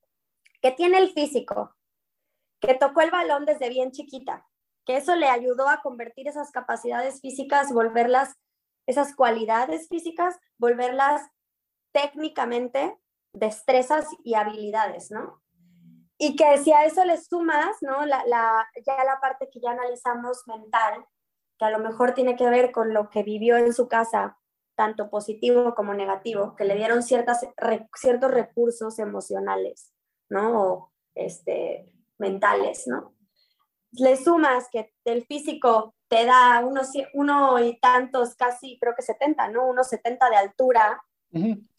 Que 0.66 0.72
tiene 0.72 0.98
el 0.98 1.12
físico, 1.12 1.76
que 2.60 2.74
tocó 2.74 3.02
el 3.02 3.12
balón 3.12 3.46
desde 3.46 3.70
bien 3.70 3.92
chiquita, 3.92 4.48
que 4.84 4.98
eso 4.98 5.16
le 5.16 5.28
ayudó 5.28 5.70
a 5.70 5.84
convertir 5.84 6.28
esas 6.28 6.50
capacidades 6.50 7.22
físicas, 7.22 7.72
volverlas, 7.72 8.34
esas 8.88 9.14
cualidades 9.14 9.88
físicas, 9.90 10.40
volverlas 10.58 11.22
técnicamente 11.92 12.98
destrezas 13.32 14.08
y 14.24 14.34
habilidades, 14.34 15.12
¿no? 15.12 15.44
Y 16.18 16.36
que 16.36 16.58
si 16.58 16.74
a 16.74 16.86
eso 16.86 17.06
le 17.06 17.22
sumas, 17.22 17.78
¿no? 17.82 18.04
La, 18.08 18.26
la, 18.26 18.68
ya 18.84 19.04
la 19.04 19.20
parte 19.20 19.52
que 19.52 19.60
ya 19.60 19.70
analizamos 19.70 20.48
mental, 20.48 21.06
que 21.60 21.66
a 21.66 21.70
lo 21.70 21.78
mejor 21.78 22.16
tiene 22.16 22.36
que 22.36 22.50
ver 22.50 22.72
con 22.72 22.92
lo 22.92 23.12
que 23.12 23.22
vivió 23.22 23.58
en 23.58 23.72
su 23.72 23.88
casa 23.88 24.40
tanto 24.74 25.12
positivo 25.12 25.76
como 25.76 25.94
negativo, 25.94 26.56
que 26.56 26.66
le 26.66 26.76
dieron 26.76 27.04
ciertas, 27.04 27.48
ciertos 27.94 28.32
recursos 28.32 28.98
emocionales, 28.98 29.95
¿no? 30.30 30.62
O 30.62 30.92
este, 31.16 31.92
mentales, 32.18 32.88
¿no? 32.88 33.14
Le 33.92 34.18
sumas 34.18 34.68
que 34.72 34.94
el 35.06 35.26
físico 35.26 35.96
te 36.08 36.26
da 36.26 36.60
unos, 36.60 36.92
uno 37.14 37.60
y 37.60 37.80
tantos, 37.80 38.36
casi 38.36 38.78
creo 38.80 38.94
que 38.96 39.02
70, 39.02 39.50
¿no? 39.50 39.68
Unos 39.68 39.88
70 39.88 40.30
de 40.30 40.36
altura. 40.36 41.04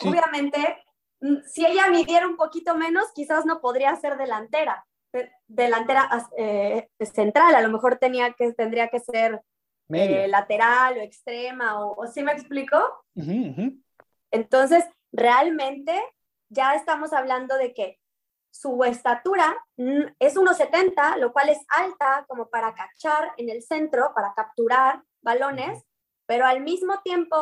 Obviamente, 0.00 0.58
mm, 1.20 1.36
si 1.46 1.64
ella 1.64 1.88
midiera 1.88 2.26
un 2.26 2.36
poquito 2.36 2.74
menos, 2.74 3.06
quizás 3.14 3.46
no 3.46 3.60
podría 3.60 3.94
ser 3.96 4.16
delantera, 4.16 4.86
delantera 5.46 6.10
eh, 6.36 6.88
central, 7.00 7.54
a 7.54 7.62
lo 7.62 7.70
mejor 7.70 7.96
tenía 7.98 8.32
que, 8.32 8.52
tendría 8.52 8.88
que 8.88 9.00
ser 9.00 9.40
eh, 9.88 10.26
lateral 10.28 10.98
o 10.98 11.00
extrema, 11.00 11.84
o, 11.84 12.06
¿sí 12.06 12.22
me 12.22 12.32
explico? 12.32 12.76
Entonces, 14.30 14.84
realmente 15.12 16.02
ya 16.48 16.74
estamos 16.74 17.12
hablando 17.12 17.56
de 17.56 17.72
que 17.72 17.98
su 18.50 18.84
estatura 18.84 19.56
es 19.76 20.36
1,70, 20.36 21.18
lo 21.18 21.32
cual 21.32 21.50
es 21.50 21.58
alta 21.68 22.24
como 22.28 22.48
para 22.48 22.74
cachar 22.74 23.32
en 23.36 23.50
el 23.50 23.62
centro, 23.62 24.12
para 24.14 24.32
capturar 24.34 25.02
balones, 25.22 25.84
pero 26.26 26.46
al 26.46 26.60
mismo 26.60 27.00
tiempo 27.02 27.36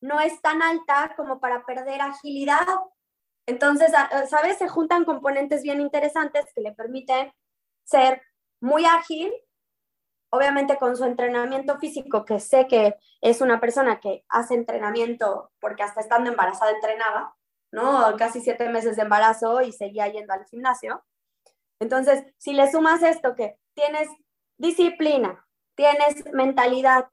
no 0.00 0.20
es 0.20 0.40
tan 0.40 0.62
alta 0.62 1.14
como 1.16 1.40
para 1.40 1.64
perder 1.64 2.00
agilidad. 2.00 2.66
Entonces, 3.46 3.92
¿sabes? 4.28 4.58
Se 4.58 4.68
juntan 4.68 5.04
componentes 5.04 5.62
bien 5.62 5.80
interesantes 5.80 6.46
que 6.54 6.60
le 6.60 6.72
permiten 6.72 7.32
ser 7.84 8.22
muy 8.60 8.84
ágil, 8.84 9.32
obviamente 10.30 10.78
con 10.78 10.96
su 10.96 11.04
entrenamiento 11.04 11.78
físico, 11.78 12.24
que 12.24 12.38
sé 12.38 12.68
que 12.68 12.96
es 13.20 13.40
una 13.40 13.60
persona 13.60 14.00
que 14.00 14.24
hace 14.28 14.54
entrenamiento 14.54 15.50
porque 15.60 15.82
hasta 15.82 16.00
estando 16.00 16.30
embarazada 16.30 16.70
entrenaba, 16.70 17.36
¿no? 17.72 18.14
Casi 18.16 18.40
siete 18.40 18.68
meses 18.68 18.96
de 18.96 19.02
embarazo 19.02 19.62
y 19.62 19.72
seguía 19.72 20.06
yendo 20.08 20.32
al 20.32 20.44
gimnasio. 20.46 21.04
Entonces, 21.80 22.24
si 22.38 22.52
le 22.52 22.70
sumas 22.70 23.02
esto, 23.02 23.34
que 23.34 23.58
tienes 23.74 24.08
disciplina, 24.58 25.44
tienes 25.74 26.24
mentalidad, 26.32 27.08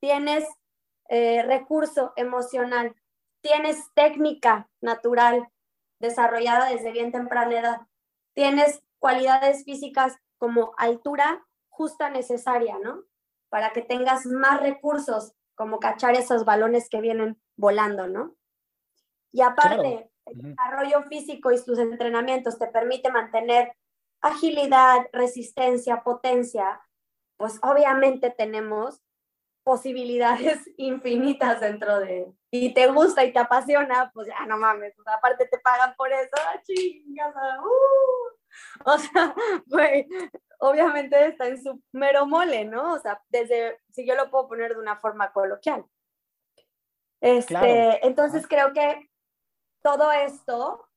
tienes 0.00 0.44
eh, 1.08 1.42
recurso 1.42 2.12
emocional, 2.16 2.94
tienes 3.40 3.92
técnica 3.94 4.68
natural 4.80 5.48
desarrollada 5.98 6.70
desde 6.70 6.92
bien 6.92 7.10
temprana 7.10 7.58
edad, 7.58 7.80
tienes 8.34 8.82
cualidades 8.98 9.64
físicas 9.64 10.16
como 10.38 10.74
altura 10.76 11.44
justa 11.68 12.10
necesaria, 12.10 12.78
¿no? 12.78 13.04
Para 13.48 13.72
que 13.72 13.82
tengas 13.82 14.26
más 14.26 14.60
recursos, 14.60 15.32
como 15.54 15.80
cachar 15.80 16.14
esos 16.14 16.44
balones 16.44 16.88
que 16.88 17.00
vienen 17.00 17.40
volando, 17.56 18.06
¿no? 18.06 18.36
Y 19.32 19.40
aparte, 19.40 20.10
el 20.26 20.42
desarrollo 20.42 21.02
físico 21.04 21.50
y 21.50 21.58
sus 21.58 21.78
entrenamientos 21.78 22.58
te 22.58 22.68
permite 22.68 23.10
mantener 23.10 23.72
agilidad, 24.20 25.06
resistencia, 25.12 26.02
potencia, 26.02 26.80
pues 27.36 27.58
obviamente 27.62 28.30
tenemos 28.30 29.02
posibilidades 29.64 30.58
infinitas 30.76 31.60
dentro 31.60 31.98
de 32.00 32.32
y 32.50 32.74
te 32.74 32.86
gusta 32.88 33.24
y 33.24 33.32
te 33.32 33.38
apasiona, 33.38 34.10
pues 34.12 34.28
ya 34.28 34.44
no 34.46 34.58
mames, 34.58 34.94
aparte 35.06 35.46
te 35.46 35.58
pagan 35.58 35.94
por 35.96 36.12
eso, 36.12 36.34
¡ah, 36.36 36.60
chingas, 36.62 37.34
uh! 37.34 38.90
o 38.90 38.98
sea, 38.98 39.34
güey, 39.66 40.06
obviamente 40.58 41.26
está 41.26 41.48
en 41.48 41.62
su 41.62 41.82
mero 41.92 42.26
mole, 42.26 42.64
¿no? 42.64 42.94
O 42.94 42.98
sea, 42.98 43.22
desde, 43.28 43.78
si 43.90 44.06
yo 44.06 44.14
lo 44.14 44.30
puedo 44.30 44.48
poner 44.48 44.74
de 44.74 44.80
una 44.80 44.96
forma 44.96 45.32
coloquial. 45.32 45.84
Este, 47.20 48.04
entonces 48.06 48.46
creo 48.48 48.72
que 48.72 49.11
todo 49.82 50.12
esto 50.12 50.88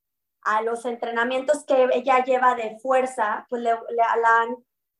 a 0.41 0.61
los 0.61 0.85
entrenamientos 0.85 1.65
que 1.65 1.89
ella 1.93 2.23
lleva 2.23 2.55
de 2.55 2.77
fuerza, 2.79 3.45
pues 3.49 3.61
le, 3.61 3.71
han, 3.71 4.55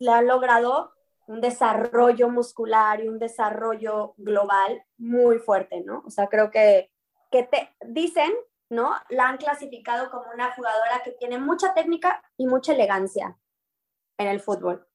han 0.08 0.28
logrado 0.28 0.92
un 1.28 1.42
desarrollo 1.42 2.30
muscular 2.30 3.04
y 3.04 3.08
un 3.08 3.20
desarrollo 3.20 4.14
global 4.18 4.84
muy 4.98 5.40
fuerte, 5.40 5.82
¿no? 5.82 6.04
O 6.06 6.10
sea, 6.10 6.28
creo 6.28 6.52
que, 6.52 6.92
que 7.32 7.44
te 7.44 7.76
dicen, 7.86 8.32
¿no? 8.70 8.96
La 9.10 9.28
han 9.28 9.38
clasificado 9.38 10.10
como 10.10 10.32
una 10.34 10.52
jugadora 10.54 11.02
que 11.04 11.12
tiene 11.12 11.38
mucha 11.38 11.74
técnica 11.74 12.24
y 12.38 12.48
mucha 12.48 12.74
elegancia 12.74 13.38
en 14.18 14.28
el 14.28 14.40
fútbol. 14.40 14.88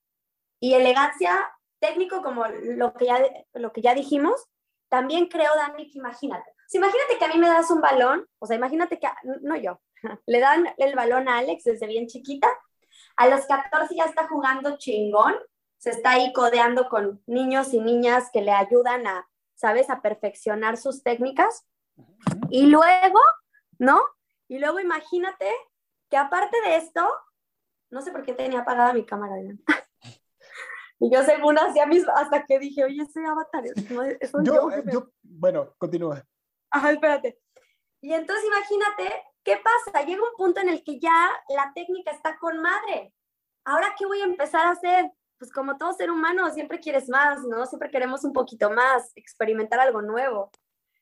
Y 0.61 0.75
elegancia 0.75 1.53
técnico, 1.81 2.23
como 2.23 2.47
lo 2.47 2.93
que 2.95 3.07
ya, 3.07 3.23
lo 3.55 3.73
que 3.73 3.83
ya 3.83 3.95
dijimos, 3.95 4.49
también 4.89 5.27
creo, 5.29 5.55
Dani, 5.55 5.91
que 5.91 5.99
imagínate, 5.99 6.53
imagínate 6.79 7.19
que 7.19 7.25
a 7.25 7.29
mí 7.29 7.39
me 7.39 7.49
das 7.49 7.71
un 7.71 7.81
balón, 7.81 8.27
o 8.39 8.47
sea, 8.47 8.57
imagínate 8.57 8.99
que, 8.99 9.09
no 9.43 9.57
yo, 9.57 9.81
le 10.27 10.41
dan 10.41 10.69
el 10.79 10.95
balón 10.95 11.29
a 11.29 11.39
Alex 11.39 11.65
desde 11.65 11.87
bien 11.87 12.07
chiquita, 12.07 12.49
a 13.17 13.29
los 13.29 13.47
14 13.47 13.95
ya 13.95 14.05
está 14.05 14.29
jugando 14.29 14.79
chingón, 14.79 15.35
se 15.79 15.91
está 15.91 16.11
ahí 16.13 16.33
codeando 16.33 16.89
con 16.89 17.23
niños 17.27 17.73
y 17.73 17.81
niñas 17.81 18.31
que 18.33 18.43
le 18.43 18.53
ayudan 18.53 19.07
a, 19.07 19.29
¿sabes?, 19.55 19.89
a 19.89 20.03
perfeccionar 20.03 20.77
sus 20.77 21.03
técnicas. 21.03 21.67
Y 22.51 22.67
luego, 22.67 23.21
¿no? 23.79 24.03
Y 24.49 24.59
luego 24.59 24.79
imagínate 24.81 25.51
que 26.11 26.19
aparte 26.19 26.61
de 26.63 26.77
esto, 26.77 27.09
no 27.91 28.03
sé 28.03 28.11
por 28.11 28.25
qué 28.25 28.35
tenía 28.35 28.61
apagada 28.61 28.93
mi 28.93 29.05
cámara. 29.05 29.35
Y 31.03 31.11
yo 31.11 31.23
según 31.23 31.59
hacía 31.59 31.87
mis, 31.87 32.07
hasta 32.07 32.45
que 32.45 32.59
dije, 32.59 32.85
oye, 32.85 33.03
ese 33.03 33.25
avatar 33.25 33.65
es, 33.67 33.75
yo, 34.45 34.69
yo, 34.93 35.09
bueno, 35.23 35.73
continúa. 35.79 36.23
Ajá, 36.71 36.93
espérate. 36.93 37.39
Y 38.01 38.13
entonces 38.15 38.45
imagínate, 38.47 39.25
¿qué 39.45 39.59
pasa? 39.59 40.05
Llega 40.05 40.23
un 40.23 40.37
punto 40.37 40.61
en 40.61 40.69
el 40.69 40.83
que 40.83 40.99
ya 40.99 41.31
la 41.49 41.73
técnica 41.75 42.11
está 42.11 42.39
con 42.39 42.61
madre. 42.61 43.13
Ahora, 43.65 43.95
¿qué 43.99 44.07
voy 44.07 44.21
a 44.21 44.25
empezar 44.25 44.67
a 44.67 44.71
hacer? 44.71 45.11
Pues 45.39 45.53
como 45.53 45.77
todo 45.77 45.93
ser 45.93 46.11
humano, 46.11 46.51
siempre 46.51 46.81
quieres 46.81 47.09
más, 47.09 47.43
¿no? 47.45 47.67
Siempre 47.67 47.91
queremos 47.91 48.25
un 48.25 48.33
poquito 48.33 48.71
más, 48.71 49.13
experimentar 49.17 49.81
algo 49.81 50.03
nuevo. 50.03 50.51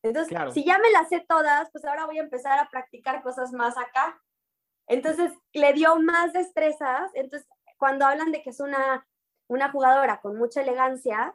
Entonces, 0.03 0.37
si 0.53 0.65
ya 0.65 0.79
me 0.79 0.91
las 0.91 1.09
sé 1.09 1.25
todas, 1.29 1.71
pues 1.73 1.85
ahora 1.85 2.07
voy 2.07 2.19
a 2.19 2.23
empezar 2.23 2.59
a 2.59 2.69
practicar 2.69 3.23
cosas 3.23 3.53
más 3.53 3.77
acá. 3.77 4.21
Entonces, 4.87 5.33
le 5.53 5.73
dio 5.73 5.97
más 5.97 6.33
destrezas. 6.33 7.11
Entonces, 7.15 7.49
cuando 7.77 8.07
hablan 8.07 8.33
de 8.33 8.43
que 8.43 8.51
es 8.51 8.61
una, 8.61 9.07
una 9.49 9.71
jugadora 9.71 10.21
con 10.21 10.37
mucha 10.37 10.63
elegancia, 10.63 11.35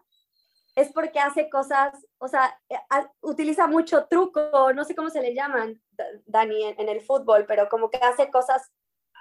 es 0.76 0.92
porque 0.92 1.20
hace 1.20 1.50
cosas, 1.50 2.06
o 2.18 2.28
sea, 2.28 2.58
eh, 2.70 2.78
utiliza 3.22 3.68
mucho 3.68 4.06
truco, 4.06 4.74
no 4.74 4.84
sé 4.84 4.96
cómo 4.96 5.10
se 5.10 5.22
le 5.22 5.34
llaman, 5.34 5.80
Dani, 6.26 6.64
en, 6.64 6.90
el 6.90 7.02
fútbol, 7.02 7.46
pero 7.48 7.70
como 7.70 7.90
que 7.90 7.98
hace 7.98 8.30
cosas 8.32 8.72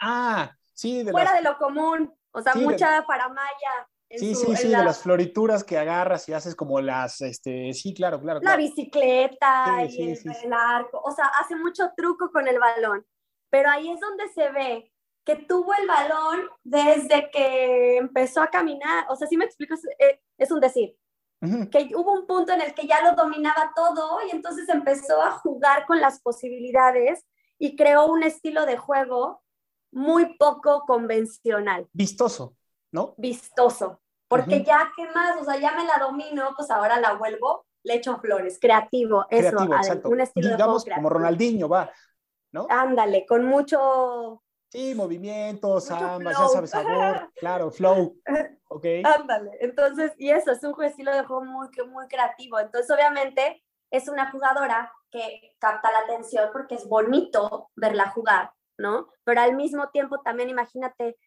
ah, 0.01 0.51
sí, 0.73 1.05
fuera 1.11 1.35
de 1.35 1.43
lo 1.43 1.59
común, 1.59 2.13
o 2.33 2.41
sea, 2.41 2.55
mucha 2.55 3.05
paramaya. 3.07 3.89
Sí, 4.15 4.35
sí, 4.35 4.57
sí, 4.57 4.69
de 4.69 4.85
las 4.85 5.03
florituras 5.03 5.65
que 5.65 5.79
agarras 5.79 6.29
y 6.29 6.35
haces 6.35 6.55
como 6.55 6.83
las, 6.83 7.23
este, 7.23 7.73
sí, 7.73 7.95
claro, 7.95 8.21
claro. 8.21 8.41
La 8.43 8.57
bicicleta 8.57 9.85
y 9.89 10.13
el, 10.13 10.53
arco, 10.53 11.01
o 11.03 11.11
sea, 11.13 11.27
hace 11.41 11.57
mucho 11.57 11.93
truco 11.97 12.31
con 12.31 12.47
el 12.47 12.59
balón, 12.59 13.07
pero 13.49 13.71
ahí 13.71 13.91
es 13.91 14.01
donde 14.01 14.29
se 14.29 14.51
ve 14.51 14.93
que 15.25 15.37
tuvo 15.37 15.73
el 15.75 15.87
balón 15.87 16.41
desde 16.63 17.31
que 17.31 17.97
empezó 17.97 18.43
a 18.43 18.49
caminar, 18.49 19.07
o 19.09 19.17
sea, 19.17 19.27
sí 19.29 19.37
me 19.37 19.47
explico, 19.47 19.75
es 19.75 19.85
eh, 19.99 20.53
un 20.53 20.61
decir, 20.61 20.95
que 21.71 21.91
hubo 21.97 22.13
un 22.13 22.27
punto 22.27 22.53
en 22.53 22.61
el 22.61 22.73
que 22.73 22.87
ya 22.87 23.03
lo 23.03 23.17
dominaba 23.17 23.73
todo 23.75 24.19
y 24.27 24.31
entonces 24.31 24.69
empezó 24.69 25.21
a 25.21 25.33
jugar 25.33 25.87
con 25.87 26.01
las 26.01 26.21
posibilidades 26.21 27.27
y 27.59 27.75
creó 27.75 28.07
un 28.07 28.23
estilo 28.23 28.65
de 28.65 28.77
juego 28.77 29.43
muy 29.91 30.37
poco 30.37 30.85
convencional. 30.87 31.89
Vistoso, 31.93 32.57
¿no? 32.93 33.15
Vistoso, 33.17 34.01
porque 34.29 34.63
ya, 34.63 34.93
¿qué 34.97 35.05
más? 35.11 35.41
O 35.41 35.45
sea, 35.45 35.59
ya 35.59 35.73
me 35.73 35.85
la 35.85 35.99
domino, 35.99 36.55
pues 36.57 36.71
ahora 36.71 37.01
la 37.01 37.15
vuelvo, 37.15 37.67
le 37.83 37.95
echo 37.95 38.19
flores, 38.19 38.59
creativo, 38.61 39.27
eso, 39.29 39.57
un 40.05 40.21
estilo 40.21 40.49
de 40.51 40.63
juego 40.63 40.79
como 40.95 41.09
Ronaldinho, 41.09 41.69
va, 41.69 41.91
¿no? 42.53 42.67
Ándale, 42.71 43.27
con 43.27 43.45
mucho 43.45 44.42
Sí, 44.73 44.95
movimientos, 44.95 45.91
ambas, 45.91 46.35
ya 46.39 46.49
sabes, 46.49 46.71
sabor, 46.71 47.31
claro, 47.37 47.71
flow. 47.71 48.17
Ok. 48.75 48.87
Ándale, 49.05 49.51
entonces, 49.61 50.15
y 50.17 50.31
eso, 50.31 50.51
es 50.51 50.65
un 50.65 50.83
estilo 50.83 51.13
de 51.13 51.25
juego 51.25 51.45
muy, 51.45 51.69
muy 51.89 52.09
creativo. 52.09 52.59
Entonces, 52.59 52.91
obviamente, 52.91 53.63
es 53.91 54.09
una 54.09 54.31
jugadora 54.31 54.91
que 55.11 55.55
capta 55.59 55.93
la 55.93 55.99
atención 55.99 56.49
porque 56.55 56.77
es 56.77 56.89
bonito 56.89 57.69
verla 57.77 58.09
jugar, 58.09 58.55
¿no? 58.79 59.11
Pero 59.25 59.43
al 59.43 59.57
mismo 59.57 59.91
tiempo 59.91 60.23
también 60.23 60.49
imagínate 60.49 61.19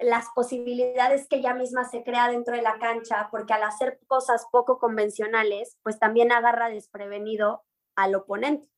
las 0.00 0.26
posibilidades 0.34 1.28
que 1.28 1.36
ella 1.36 1.54
misma 1.54 1.84
se 1.84 2.02
crea 2.02 2.28
dentro 2.28 2.56
de 2.56 2.62
la 2.62 2.80
cancha, 2.80 3.28
porque 3.30 3.52
al 3.52 3.62
hacer 3.62 4.00
cosas 4.08 4.48
poco 4.50 4.80
convencionales, 4.80 5.78
pues 5.84 6.00
también 6.00 6.32
agarra 6.32 6.68
desprevenido 6.68 7.62
al 7.94 8.16
oponente. 8.16 8.68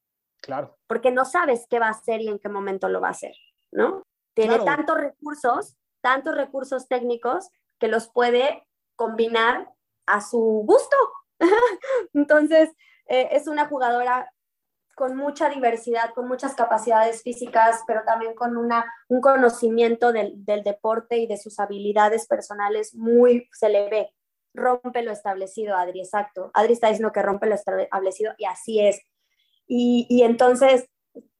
Claro. 0.42 0.76
Porque 0.86 1.10
no 1.10 1.24
sabes 1.24 1.66
qué 1.70 1.78
va 1.78 1.86
a 1.86 1.92
hacer 1.92 2.20
y 2.20 2.28
en 2.28 2.38
qué 2.38 2.50
momento 2.50 2.90
lo 2.90 3.00
va 3.00 3.08
a 3.08 3.12
hacer. 3.12 3.32
¿No? 3.72 4.02
Tiene 4.34 4.58
tantos 4.60 4.96
recursos, 4.96 5.76
tantos 6.00 6.34
recursos 6.34 6.86
técnicos 6.88 7.48
que 7.78 7.88
los 7.88 8.08
puede 8.08 8.66
combinar 8.96 9.72
a 10.06 10.20
su 10.20 10.64
gusto. 10.66 10.96
Entonces, 12.14 12.70
eh, 13.06 13.28
es 13.32 13.48
una 13.48 13.66
jugadora 13.66 14.32
con 14.94 15.16
mucha 15.16 15.48
diversidad, 15.48 16.12
con 16.12 16.26
muchas 16.26 16.54
capacidades 16.54 17.22
físicas, 17.22 17.82
pero 17.86 18.02
también 18.04 18.34
con 18.34 18.56
una, 18.56 18.84
un 19.08 19.20
conocimiento 19.20 20.12
del, 20.12 20.44
del, 20.44 20.64
deporte 20.64 21.18
y 21.18 21.28
de 21.28 21.36
sus 21.36 21.60
habilidades 21.60 22.26
personales 22.26 22.96
muy, 22.96 23.48
se 23.52 23.68
le 23.68 23.88
ve, 23.88 24.12
rompe 24.54 25.02
lo 25.02 25.12
establecido, 25.12 25.76
Adri, 25.76 26.00
exacto. 26.00 26.50
Adri 26.52 26.72
está 26.72 26.88
diciendo 26.88 27.12
que 27.12 27.22
rompe 27.22 27.46
lo 27.46 27.54
establecido 27.54 28.32
y 28.38 28.46
así 28.46 28.80
es. 28.80 29.00
Y, 29.68 30.06
y 30.10 30.22
entonces 30.22 30.88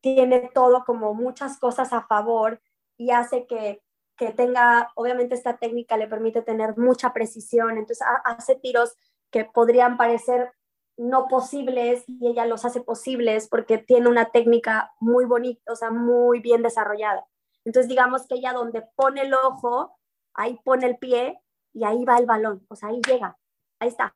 tiene 0.00 0.50
todo 0.54 0.84
como 0.84 1.14
muchas 1.14 1.58
cosas 1.58 1.92
a 1.92 2.06
favor 2.06 2.60
y 2.96 3.10
hace 3.10 3.46
que, 3.46 3.82
que 4.16 4.32
tenga, 4.32 4.90
obviamente 4.94 5.34
esta 5.34 5.56
técnica 5.58 5.96
le 5.96 6.08
permite 6.08 6.42
tener 6.42 6.76
mucha 6.76 7.12
precisión, 7.12 7.78
entonces 7.78 8.06
hace 8.24 8.56
tiros 8.56 8.96
que 9.30 9.44
podrían 9.44 9.96
parecer 9.96 10.52
no 10.96 11.28
posibles 11.28 12.04
y 12.08 12.26
ella 12.26 12.44
los 12.44 12.64
hace 12.64 12.80
posibles 12.80 13.48
porque 13.48 13.78
tiene 13.78 14.08
una 14.08 14.30
técnica 14.30 14.92
muy 14.98 15.24
bonita, 15.24 15.72
o 15.72 15.76
sea, 15.76 15.90
muy 15.90 16.40
bien 16.40 16.62
desarrollada. 16.62 17.24
Entonces, 17.64 17.88
digamos 17.88 18.26
que 18.26 18.34
ella 18.34 18.52
donde 18.52 18.82
pone 18.96 19.22
el 19.22 19.32
ojo, 19.32 19.96
ahí 20.34 20.58
pone 20.64 20.86
el 20.86 20.98
pie 20.98 21.40
y 21.72 21.84
ahí 21.84 22.04
va 22.04 22.18
el 22.18 22.26
balón, 22.26 22.66
o 22.68 22.74
sea, 22.74 22.88
ahí 22.88 23.00
llega, 23.06 23.38
ahí 23.78 23.88
está, 23.88 24.12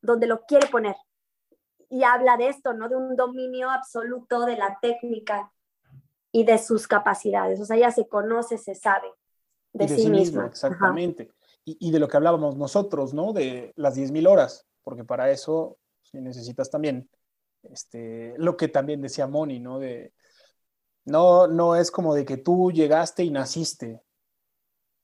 donde 0.00 0.26
lo 0.28 0.44
quiere 0.46 0.68
poner. 0.68 0.94
Y 1.92 2.04
habla 2.04 2.36
de 2.36 2.48
esto, 2.48 2.72
¿no? 2.72 2.88
De 2.88 2.96
un 2.96 3.16
dominio 3.16 3.70
absoluto 3.70 4.44
de 4.46 4.56
la 4.56 4.78
técnica 4.80 5.52
y 6.32 6.44
de 6.44 6.58
sus 6.58 6.88
capacidades. 6.88 7.60
O 7.60 7.64
sea, 7.64 7.76
ella 7.76 7.90
se 7.90 8.08
conoce, 8.08 8.58
se 8.58 8.74
sabe 8.74 9.08
de, 9.72 9.88
sí, 9.88 10.08
misma. 10.08 10.46
Exactamente. 10.46 11.30
Y, 11.64 11.76
y, 11.78 11.92
de 11.92 12.00
lo 12.00 12.08
que 12.08 12.16
hablábamos 12.16 12.56
nosotros, 12.56 13.14
¿no? 13.14 13.32
De 13.32 13.72
las 13.76 13.96
10.000 13.96 14.26
horas 14.26 14.66
porque 14.82 15.04
para 15.04 15.30
eso 15.30 15.78
necesitas 16.12 16.70
también 16.70 17.08
este, 17.62 18.34
lo 18.36 18.56
que 18.56 18.68
también 18.68 19.00
decía 19.00 19.26
Moni, 19.26 19.60
¿no? 19.60 19.78
De, 19.78 20.12
no, 21.04 21.46
no 21.46 21.76
es 21.76 21.90
como 21.90 22.14
de 22.14 22.24
que 22.24 22.36
tú 22.36 22.70
llegaste 22.72 23.24
y 23.24 23.30
naciste 23.30 24.02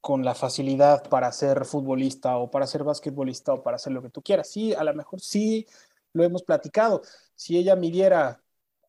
con 0.01 0.25
la 0.25 0.35
facilidad 0.35 1.09
para 1.09 1.33
ser 1.33 1.65
futbolista 1.65 2.37
o 2.37 2.51
para 2.51 2.67
ser 2.67 2.85
basquetbolista 2.85 3.55
o 3.55 3.63
para 3.63 3.77
hacer 3.77 3.93
lo 3.93 4.03
que 4.03 4.11
tú 4.11 4.23
quieras. 4.23 4.51
Sí, 4.51 4.75
a 4.75 4.85
lo 4.85 4.95
mejor 4.95 5.21
sí 5.21 5.67
lo 6.13 6.25
hemos 6.25 6.43
platicado. 6.43 7.03
Si 7.35 7.57
ella 7.57 7.77
midiera, 7.77 8.43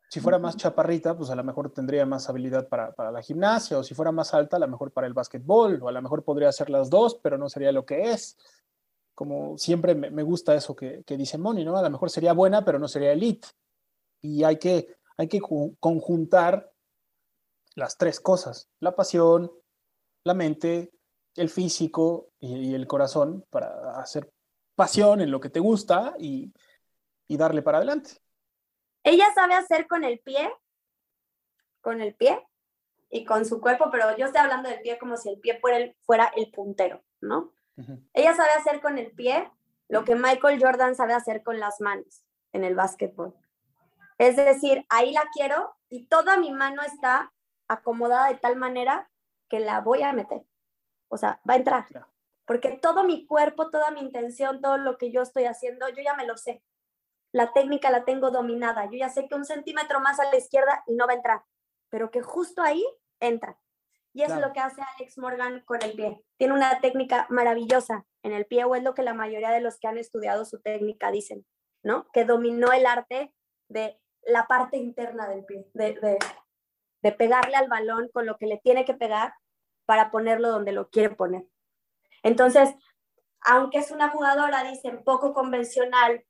si 0.09 0.19
fuera 0.19 0.39
más 0.39 0.57
chaparrita, 0.57 1.17
pues 1.17 1.29
a 1.29 1.35
lo 1.35 1.43
mejor 1.43 1.71
tendría 1.71 2.05
más 2.05 2.29
habilidad 2.29 2.67
para, 2.67 2.93
para 2.93 3.11
la 3.11 3.21
gimnasia, 3.21 3.77
o 3.77 3.83
si 3.83 3.93
fuera 3.93 4.11
más 4.11 4.33
alta, 4.33 4.57
a 4.57 4.59
lo 4.59 4.67
mejor 4.67 4.91
para 4.91 5.07
el 5.07 5.13
basquetbol, 5.13 5.79
o 5.81 5.87
a 5.87 5.91
lo 5.91 6.01
mejor 6.01 6.23
podría 6.23 6.49
hacer 6.49 6.69
las 6.69 6.89
dos, 6.89 7.15
pero 7.21 7.37
no 7.37 7.49
sería 7.49 7.71
lo 7.71 7.85
que 7.85 8.11
es 8.11 8.37
como 9.19 9.57
siempre 9.57 9.95
me, 9.95 10.23
gusta 10.23 10.55
eso 10.55 10.73
que, 10.73 11.03
dice 11.05 11.37
Moni, 11.37 11.65
¿no? 11.65 11.75
A 11.75 11.81
lo 11.81 11.89
mejor 11.89 12.09
sería 12.09 12.31
buena, 12.31 12.63
pero 12.63 12.79
no 12.79 12.87
sería 12.87 13.11
elite. 13.11 13.49
Y 14.21 14.45
hay 14.45 14.55
que, 14.55 14.95
hay 15.17 15.27
que 15.27 15.41
conjuntar 15.41 16.71
las 17.75 17.97
tres 17.97 18.21
cosas, 18.21 18.69
la 18.79 18.95
pasión, 18.95 19.51
la 20.23 20.33
mente, 20.33 20.93
el 21.35 21.49
físico 21.49 22.29
y, 22.39 22.73
el 22.73 22.87
corazón 22.87 23.43
para 23.49 23.99
hacer 23.99 24.31
pasión 24.73 25.19
en 25.19 25.31
lo 25.31 25.41
que 25.41 25.49
te 25.49 25.59
gusta 25.59 26.15
y, 26.17 26.53
darle 27.37 27.61
para 27.61 27.77
adelante. 27.77 28.11
Ella 29.03 29.25
sabe 29.33 29.55
hacer 29.55 29.87
con 29.87 30.03
el 30.03 30.19
pie, 30.19 30.51
con 31.81 32.01
el 32.01 32.15
pie 32.15 32.45
y 33.09 33.25
con 33.25 33.45
su 33.45 33.61
cuerpo, 33.61 33.89
pero 33.91 34.15
yo 34.17 34.25
estoy 34.25 34.41
hablando 34.41 34.69
del 34.69 34.81
pie 34.81 34.97
como 34.99 35.17
si 35.17 35.29
el 35.29 35.39
pie 35.39 35.59
fuera 36.01 36.31
el 36.35 36.51
puntero, 36.51 37.03
¿no? 37.21 37.53
Ella 38.13 38.35
sabe 38.35 38.51
hacer 38.51 38.81
con 38.81 38.97
el 38.97 39.11
pie 39.11 39.49
lo 39.87 40.03
que 40.03 40.15
Michael 40.15 40.61
Jordan 40.61 40.95
sabe 40.95 41.13
hacer 41.13 41.43
con 41.43 41.59
las 41.59 41.79
manos 41.79 42.23
en 42.51 42.63
el 42.63 42.75
básquetbol. 42.75 43.35
Es 44.17 44.35
decir, 44.35 44.85
ahí 44.89 45.13
la 45.13 45.23
quiero 45.33 45.75
y 45.87 46.07
toda 46.07 46.37
mi 46.37 46.51
mano 46.51 46.81
está 46.81 47.31
acomodada 47.67 48.27
de 48.27 48.35
tal 48.35 48.57
manera 48.57 49.09
que 49.47 49.59
la 49.59 49.79
voy 49.79 50.03
a 50.03 50.13
meter. 50.13 50.45
O 51.07 51.17
sea, 51.17 51.41
va 51.49 51.53
a 51.53 51.57
entrar. 51.57 51.87
Porque 52.45 52.77
todo 52.81 53.03
mi 53.03 53.25
cuerpo, 53.25 53.69
toda 53.69 53.91
mi 53.91 54.01
intención, 54.01 54.61
todo 54.61 54.77
lo 54.77 54.97
que 54.97 55.11
yo 55.11 55.21
estoy 55.21 55.45
haciendo, 55.45 55.87
yo 55.89 56.03
ya 56.03 56.15
me 56.15 56.27
lo 56.27 56.35
sé. 56.35 56.61
La 57.31 57.53
técnica 57.53 57.91
la 57.91 58.05
tengo 58.05 58.31
dominada. 58.31 58.85
Yo 58.85 58.97
ya 58.97 59.09
sé 59.09 59.27
que 59.27 59.35
un 59.35 59.45
centímetro 59.45 59.99
más 59.99 60.19
a 60.19 60.25
la 60.25 60.37
izquierda 60.37 60.83
y 60.87 60.95
no 60.95 61.05
va 61.05 61.13
a 61.13 61.17
entrar, 61.17 61.43
pero 61.89 62.11
que 62.11 62.21
justo 62.21 62.61
ahí 62.61 62.85
entra. 63.19 63.59
Y 64.13 64.23
eso 64.23 64.35
es 64.35 64.41
lo 64.41 64.51
que 64.53 64.59
hace 64.59 64.81
Alex 64.97 65.17
Morgan 65.17 65.63
con 65.65 65.81
el 65.83 65.93
pie. 65.93 66.19
Tiene 66.37 66.53
una 66.53 66.81
técnica 66.81 67.27
maravillosa 67.29 68.05
en 68.23 68.33
el 68.33 68.45
pie, 68.47 68.65
o 68.65 68.75
es 68.75 68.83
lo 68.83 68.95
que 68.95 69.03
la 69.03 69.13
mayoría 69.13 69.51
de 69.51 69.61
los 69.61 69.79
que 69.79 69.87
han 69.87 69.97
estudiado 69.97 70.45
su 70.45 70.59
técnica 70.61 71.11
dicen, 71.11 71.45
¿no? 71.83 72.07
Que 72.11 72.25
dominó 72.25 72.73
el 72.73 72.85
arte 72.85 73.33
de 73.69 73.99
la 74.23 74.47
parte 74.47 74.77
interna 74.77 75.27
del 75.29 75.45
pie, 75.45 75.67
de, 75.73 76.17
de 77.01 77.11
pegarle 77.11 77.55
al 77.55 77.69
balón 77.69 78.09
con 78.11 78.25
lo 78.25 78.37
que 78.37 78.47
le 78.47 78.57
tiene 78.57 78.83
que 78.83 78.95
pegar 78.95 79.33
para 79.85 80.11
ponerlo 80.11 80.49
donde 80.49 80.71
lo 80.71 80.89
quiere 80.89 81.15
poner. 81.15 81.45
Entonces, 82.23 82.73
aunque 83.41 83.77
es 83.77 83.91
una 83.91 84.09
jugadora, 84.09 84.63
dicen, 84.63 85.03
poco 85.03 85.33
convencional 85.33 86.25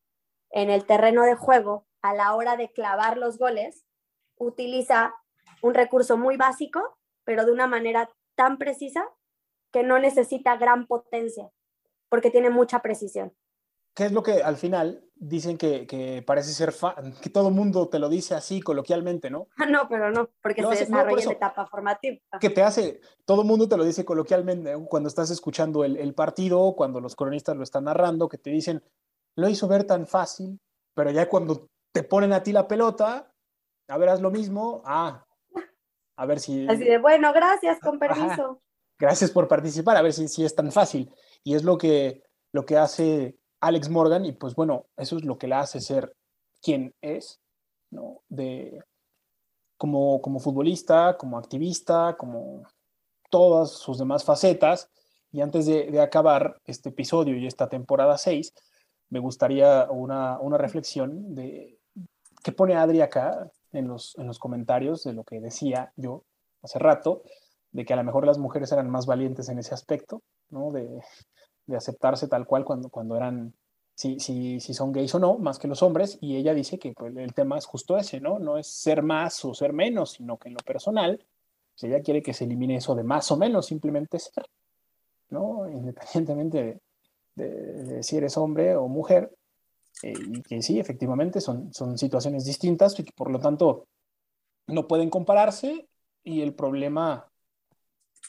en 0.52 0.70
el 0.70 0.86
terreno 0.86 1.24
de 1.24 1.36
juego 1.36 1.86
a 2.02 2.14
la 2.14 2.36
hora 2.36 2.58
de 2.58 2.72
clavar 2.72 3.18
los 3.18 3.38
goles, 3.38 3.86
utiliza 4.38 5.14
un 5.62 5.74
recurso 5.74 6.18
muy 6.18 6.38
básico 6.38 7.00
pero 7.30 7.46
de 7.46 7.52
una 7.52 7.68
manera 7.68 8.10
tan 8.34 8.58
precisa 8.58 9.08
que 9.72 9.84
no 9.84 10.00
necesita 10.00 10.58
gran 10.58 10.88
potencia, 10.88 11.52
porque 12.10 12.32
tiene 12.32 12.50
mucha 12.50 12.80
precisión. 12.80 13.32
¿Qué 13.94 14.06
es 14.06 14.12
lo 14.12 14.24
que 14.24 14.42
al 14.42 14.58
final 14.58 15.06
dicen 15.14 15.56
que, 15.56 16.24
parece 16.26 16.54
ser, 16.54 16.74
que 17.22 17.30
todo 17.30 17.52
mundo 17.52 17.88
te 17.88 18.00
lo 18.00 18.10
dice 18.10 18.34
así 18.34 18.62
coloquialmente, 18.62 19.30
¿no? 19.30 19.48
no, 19.70 19.88
pero 19.88 20.10
no, 20.10 20.32
porque 20.42 20.64
se 20.64 20.86
desarrolla 20.86 21.22
en 21.22 21.28
la 21.28 21.34
etapa 21.34 21.68
formativa. 21.68 22.18
Que 22.42 22.50
te 22.50 22.64
hace, 22.64 23.00
todo 23.26 23.44
mundo 23.44 23.70
te 23.70 23.78
lo 23.78 23.84
dice 23.84 24.04
coloquialmente 24.04 24.76
cuando 24.90 25.08
estás 25.08 25.30
escuchando 25.30 25.84
el, 25.84 25.98
el 25.98 26.16
partido, 26.16 26.74
cuando 26.76 27.00
los 27.00 27.16
cronistas 27.16 27.56
lo 27.56 27.62
están 27.62 27.84
narrando, 27.84 28.28
que 28.28 28.40
te 28.40 28.50
dicen, 28.50 28.82
lo 29.40 29.50
hizo 29.50 29.68
ver 29.68 29.86
tan 29.86 30.08
fácil, 30.08 30.60
pero 30.94 31.12
ya 31.12 31.30
cuando 31.30 31.70
te 31.92 32.04
ponen 32.04 32.34
a 32.34 32.44
ti 32.44 32.52
la 32.52 32.68
pelota, 32.68 33.32
a 33.88 33.98
ver, 33.98 34.10
haz 34.10 34.22
lo 34.22 34.32
mismo, 34.32 34.82
ah, 34.86 35.26
a 36.18 36.26
ver 36.26 36.40
si... 36.40 36.68
Así 36.68 36.84
de, 36.84 36.98
bueno, 36.98 37.34
gracias, 37.34 37.80
con 37.80 37.98
permiso. 37.98 38.62
Gracias 39.00 39.32
por 39.32 39.48
participar, 39.48 39.96
a 39.98 40.02
ver 40.02 40.14
si, 40.14 40.28
si 40.28 40.44
es 40.44 40.54
tan 40.54 40.72
fácil. 40.72 41.12
Y 41.44 41.56
es 41.56 41.64
lo 41.64 41.78
que, 41.78 42.24
lo 42.52 42.66
que 42.66 42.78
hace 42.78 43.40
Alex 43.62 43.90
Morgan 43.90 44.26
y 44.26 44.34
pues 44.34 44.56
bueno, 44.56 44.88
eso 44.98 45.18
es 45.18 45.24
lo 45.24 45.38
que 45.38 45.48
la 45.48 45.62
hace 45.62 45.80
ser 45.80 46.14
quien 46.62 46.94
es, 47.02 47.40
¿no? 47.92 48.22
De, 48.28 48.84
como, 49.78 50.22
como 50.22 50.40
futbolista, 50.40 51.18
como 51.18 51.38
activista, 51.38 52.16
como 52.18 52.64
todas 53.30 53.72
sus 53.72 53.98
demás 53.98 54.26
facetas. 54.26 54.90
Y 55.32 55.42
antes 55.42 55.66
de, 55.66 55.90
de 55.90 56.02
acabar 56.02 56.58
este 56.66 56.90
episodio 56.90 57.38
y 57.38 57.48
esta 57.48 57.70
temporada 57.70 58.18
6, 58.18 58.54
me 59.10 59.20
gustaría 59.20 59.88
una, 59.90 60.40
una 60.40 60.58
reflexión 60.58 61.36
de 61.36 61.78
qué 62.44 62.52
pone 62.52 62.76
Adri 62.76 63.02
acá, 63.02 63.52
en 63.72 63.88
los, 63.88 64.18
en 64.18 64.28
los 64.28 64.40
comentarios 64.40 65.04
de 65.04 65.14
lo 65.14 65.24
que 65.24 65.40
decía 65.40 65.92
yo 65.96 66.24
hace 66.62 66.80
rato, 66.80 67.24
de 67.72 67.86
que 67.86 67.94
a 67.94 67.96
lo 67.96 68.04
mejor 68.04 68.26
las 68.26 68.38
mujeres 68.38 68.72
eran 68.72 68.90
más 68.90 69.06
valientes 69.06 69.50
en 69.50 69.60
ese 69.60 69.74
aspecto, 69.74 70.22
¿no? 70.50 70.72
De, 70.72 71.02
de 71.68 71.78
aceptarse 71.78 72.28
tal 72.28 72.46
cual 72.46 72.66
cuando, 72.66 72.90
cuando 72.90 73.16
eran, 73.16 73.54
si, 73.96 74.20
si, 74.20 74.60
si, 74.60 74.74
son 74.74 74.92
gays 74.92 75.14
o 75.16 75.20
no, 75.20 75.38
más 75.38 75.60
que 75.60 75.68
los 75.68 75.84
hombres, 75.84 76.18
y 76.20 76.36
ella 76.36 76.54
dice 76.54 76.80
que 76.80 76.94
pues, 76.94 77.16
el 77.16 77.34
tema 77.34 77.58
es 77.58 77.66
justo 77.66 77.98
ese, 77.98 78.20
¿no? 78.20 78.40
No 78.40 78.58
es 78.58 78.68
ser 78.68 79.04
más 79.04 79.46
o 79.46 79.54
ser 79.54 79.72
menos, 79.72 80.12
sino 80.14 80.38
que 80.38 80.50
en 80.50 80.56
lo 80.56 80.64
personal, 80.66 81.24
si 81.76 81.88
ella 81.88 82.02
quiere 82.02 82.22
que 82.22 82.34
se 82.34 82.46
elimine 82.46 82.78
eso 82.78 82.96
de 82.96 83.04
más 83.04 83.32
o 83.32 83.38
menos, 83.38 83.68
simplemente 83.68 84.20
ser, 84.20 84.46
¿no? 85.30 85.70
Independientemente 85.70 86.64
de, 86.64 86.80
si 88.02 88.18
eres 88.18 88.38
hombre 88.38 88.76
o 88.76 88.88
mujer, 88.88 89.32
eh, 90.04 90.14
y 90.18 90.42
que 90.44 90.62
sí, 90.62 90.80
efectivamente 90.80 91.42
son, 91.42 91.74
son 91.74 91.98
situaciones 91.98 92.46
distintas 92.46 92.98
y 93.00 93.04
que 93.04 93.12
por 93.12 93.32
lo 93.32 93.40
tanto 93.40 93.88
no 94.68 94.88
pueden 94.88 95.10
compararse 95.10 95.88
y 96.24 96.42
el 96.42 96.54
problema, 96.54 97.30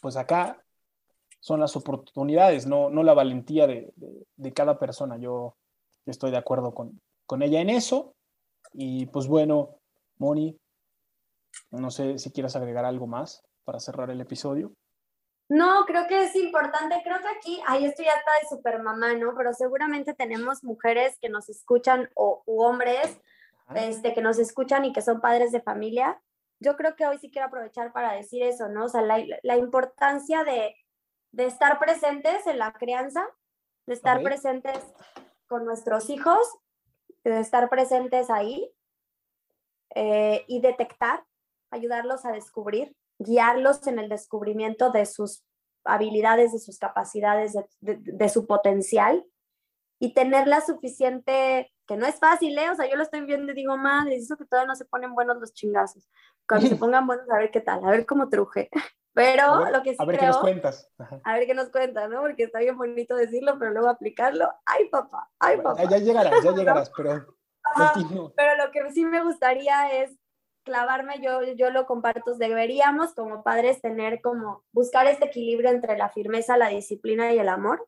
pues 0.01 0.16
acá 0.16 0.64
son 1.38 1.61
las 1.61 1.77
oportunidades, 1.77 2.66
no, 2.66 2.90
no 2.90 3.03
la 3.03 3.14
valentía 3.14 3.66
de, 3.66 3.92
de, 4.37 4.53
cada 4.53 4.79
persona. 4.79 5.16
Yo, 5.16 5.57
estoy 6.07 6.31
de 6.31 6.38
acuerdo 6.38 6.75
con, 6.75 7.01
con 7.27 7.42
ella 7.42 7.61
en 7.61 7.70
eso 7.70 8.14
y 8.73 9.07
pues 9.07 9.29
bueno, 9.29 9.77
Moni, 10.18 10.59
no 11.70 11.90
sé 11.90 12.18
si 12.18 12.31
quieres 12.31 12.57
agregar 12.57 12.85
algo 12.85 13.07
más 13.07 13.42
para 13.64 13.81
cerrar 13.81 14.11
el 14.11 14.20
episodio. 14.20 14.73
No, 15.50 15.84
creo 15.84 16.06
que 16.06 16.24
es 16.24 16.34
importante, 16.36 17.02
creo 17.04 17.18
que 17.20 17.28
aquí, 17.28 17.60
ahí 17.66 17.84
estoy 17.84 18.06
ya 18.06 18.12
está 18.12 18.30
de 18.40 18.48
super 18.48 18.82
mamá, 18.82 19.14
¿no? 19.14 19.34
Pero 19.36 19.52
seguramente 19.52 20.14
tenemos 20.14 20.64
mujeres 20.64 21.18
que 21.20 21.28
nos 21.28 21.50
escuchan 21.50 22.08
o 22.14 22.42
hombres 22.46 23.20
este, 23.74 24.14
que 24.14 24.22
nos 24.22 24.38
escuchan 24.38 24.86
y 24.86 24.92
que 24.92 25.02
son 25.02 25.20
padres 25.20 25.52
de 25.52 25.60
familia. 25.60 26.22
Yo 26.60 26.76
creo 26.76 26.96
que 26.96 27.06
hoy 27.06 27.18
sí 27.18 27.30
quiero 27.30 27.48
aprovechar 27.48 27.92
para 27.92 28.12
decir 28.12 28.42
eso, 28.42 28.68
¿no? 28.68 28.86
O 28.86 28.88
sea, 28.88 29.02
la, 29.02 29.22
la 29.42 29.56
importancia 29.56 30.44
de, 30.44 30.74
de, 31.32 31.46
estar 31.46 31.78
presentes 31.78 32.46
en 32.46 32.58
la 32.58 32.72
crianza, 32.72 33.26
de 33.86 33.94
estar 33.94 34.22
presentes 34.22 34.78
con 35.46 35.66
nuestros 35.66 36.08
hijos 36.10 36.38
de 37.24 37.40
estar 37.40 37.68
presentes 37.68 38.30
ahí 38.30 38.72
eh, 39.94 40.44
y 40.48 40.60
detectar, 40.60 41.24
ayudarlos 41.70 42.24
a 42.24 42.32
descubrir, 42.32 42.96
guiarlos 43.20 43.87
en 43.87 43.98
el 43.98 44.09
descubrimiento 44.09 44.90
de 44.90 45.06
sus 45.06 45.44
habilidades, 45.85 46.52
de 46.52 46.59
sus 46.59 46.78
capacidades, 46.78 47.54
de, 47.80 48.28
su 48.28 48.46
potencial 48.46 49.24
y 49.98 50.14
tener 50.14 50.46
la 50.46 50.61
suficiente, 50.62 51.70
que 51.87 51.96
no 51.96 52.06
es 52.06 52.18
fácil, 52.18 52.59
¿eh? 52.59 52.70
O 52.70 52.74
sea, 52.74 52.88
yo 52.88 52.96
lo 52.96 53.02
estoy 53.02 53.20
viendo 53.22 53.52
y 53.52 53.54
digo, 53.54 53.76
madre, 53.76 54.16
eso 54.16 54.37
que 54.37 54.46
todavía 54.46 54.68
no 54.68 54.74
se 54.74 54.87
ponen 54.87 55.14
buenos 55.14 55.37
los 55.38 55.52
chingazos. 55.52 56.09
Cuando 56.48 56.66
se 56.66 56.76
pongan 56.76 57.06
buenos, 57.06 57.28
a 57.30 57.37
ver 57.37 57.50
qué 57.50 57.61
tal, 57.61 57.85
a 57.85 57.90
ver 57.90 58.06
cómo 58.06 58.28
truje. 58.28 58.70
Pero 59.12 59.68
lo 59.70 59.83
que 59.83 59.90
sí 59.90 59.96
A 59.98 60.04
ver 60.06 60.18
creo, 60.18 60.30
qué 60.30 60.35
nos 60.35 60.38
cuentas. 60.38 60.88
A 61.24 61.35
ver 61.35 61.46
qué 61.46 61.54
nos 61.54 61.68
cuentas, 61.68 62.09
¿no? 62.09 62.20
Porque 62.20 62.44
está 62.44 62.61
bien 62.61 62.78
bonito 62.78 63.16
decirlo, 63.16 63.59
pero 63.59 63.72
luego 63.72 63.88
aplicarlo. 63.88 64.48
¡Ay, 64.64 64.88
papá! 64.88 65.28
¡Ay, 65.40 65.56
papá! 65.56 65.83
Ya, 65.83 65.98
llegarás, 65.98 66.44
ya 66.44 66.52
llegarás, 66.54 66.92
pero 66.96 67.37
Pero 68.37 68.64
lo 68.64 68.70
que 68.70 68.92
sí 68.92 69.04
me 69.04 69.24
gustaría 69.24 70.00
es 70.00 70.16
clavarme, 70.64 71.20
yo, 71.20 71.42
yo 71.42 71.70
lo 71.70 71.87
comparto, 71.87 72.35
deberíamos 72.35 73.14
como 73.14 73.42
padres 73.42 73.81
tener 73.81 74.20
como, 74.20 74.64
buscar 74.73 75.07
este 75.07 75.27
equilibrio 75.27 75.70
entre 75.70 75.96
la 75.96 76.09
firmeza, 76.09 76.57
la 76.57 76.68
disciplina 76.68 77.33
y 77.33 77.38
el 77.38 77.49
amor, 77.49 77.87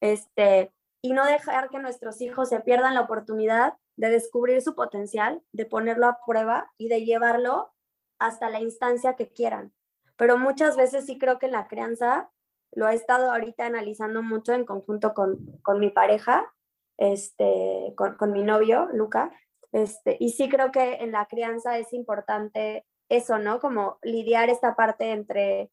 este, 0.00 0.72
y 1.02 1.12
no 1.12 1.24
dejar 1.24 1.70
que 1.70 1.78
nuestros 1.78 2.20
hijos 2.20 2.48
se 2.48 2.60
pierdan 2.60 2.94
la 2.94 3.02
oportunidad 3.02 3.74
de 3.96 4.10
descubrir 4.10 4.62
su 4.62 4.74
potencial, 4.74 5.42
de 5.52 5.66
ponerlo 5.66 6.06
a 6.06 6.18
prueba 6.24 6.70
y 6.76 6.88
de 6.88 7.04
llevarlo 7.04 7.72
hasta 8.18 8.50
la 8.50 8.60
instancia 8.60 9.14
que 9.14 9.28
quieran. 9.28 9.72
Pero 10.16 10.38
muchas 10.38 10.76
veces 10.76 11.06
sí 11.06 11.18
creo 11.18 11.38
que 11.38 11.46
en 11.46 11.52
la 11.52 11.68
crianza 11.68 12.30
lo 12.72 12.88
he 12.88 12.94
estado 12.94 13.30
ahorita 13.30 13.66
analizando 13.66 14.22
mucho 14.22 14.52
en 14.52 14.64
conjunto 14.64 15.14
con, 15.14 15.58
con 15.62 15.80
mi 15.80 15.90
pareja, 15.90 16.52
este, 16.96 17.94
con, 17.96 18.16
con 18.16 18.32
mi 18.32 18.42
novio, 18.42 18.88
Luca, 18.92 19.32
este, 19.72 20.16
y 20.18 20.30
sí 20.30 20.48
creo 20.48 20.70
que 20.72 20.94
en 20.94 21.12
la 21.12 21.26
crianza 21.26 21.78
es 21.78 21.92
importante 21.92 22.84
eso, 23.08 23.38
¿no? 23.38 23.60
Como 23.60 23.98
lidiar 24.02 24.50
esta 24.50 24.74
parte 24.76 25.12
entre, 25.12 25.70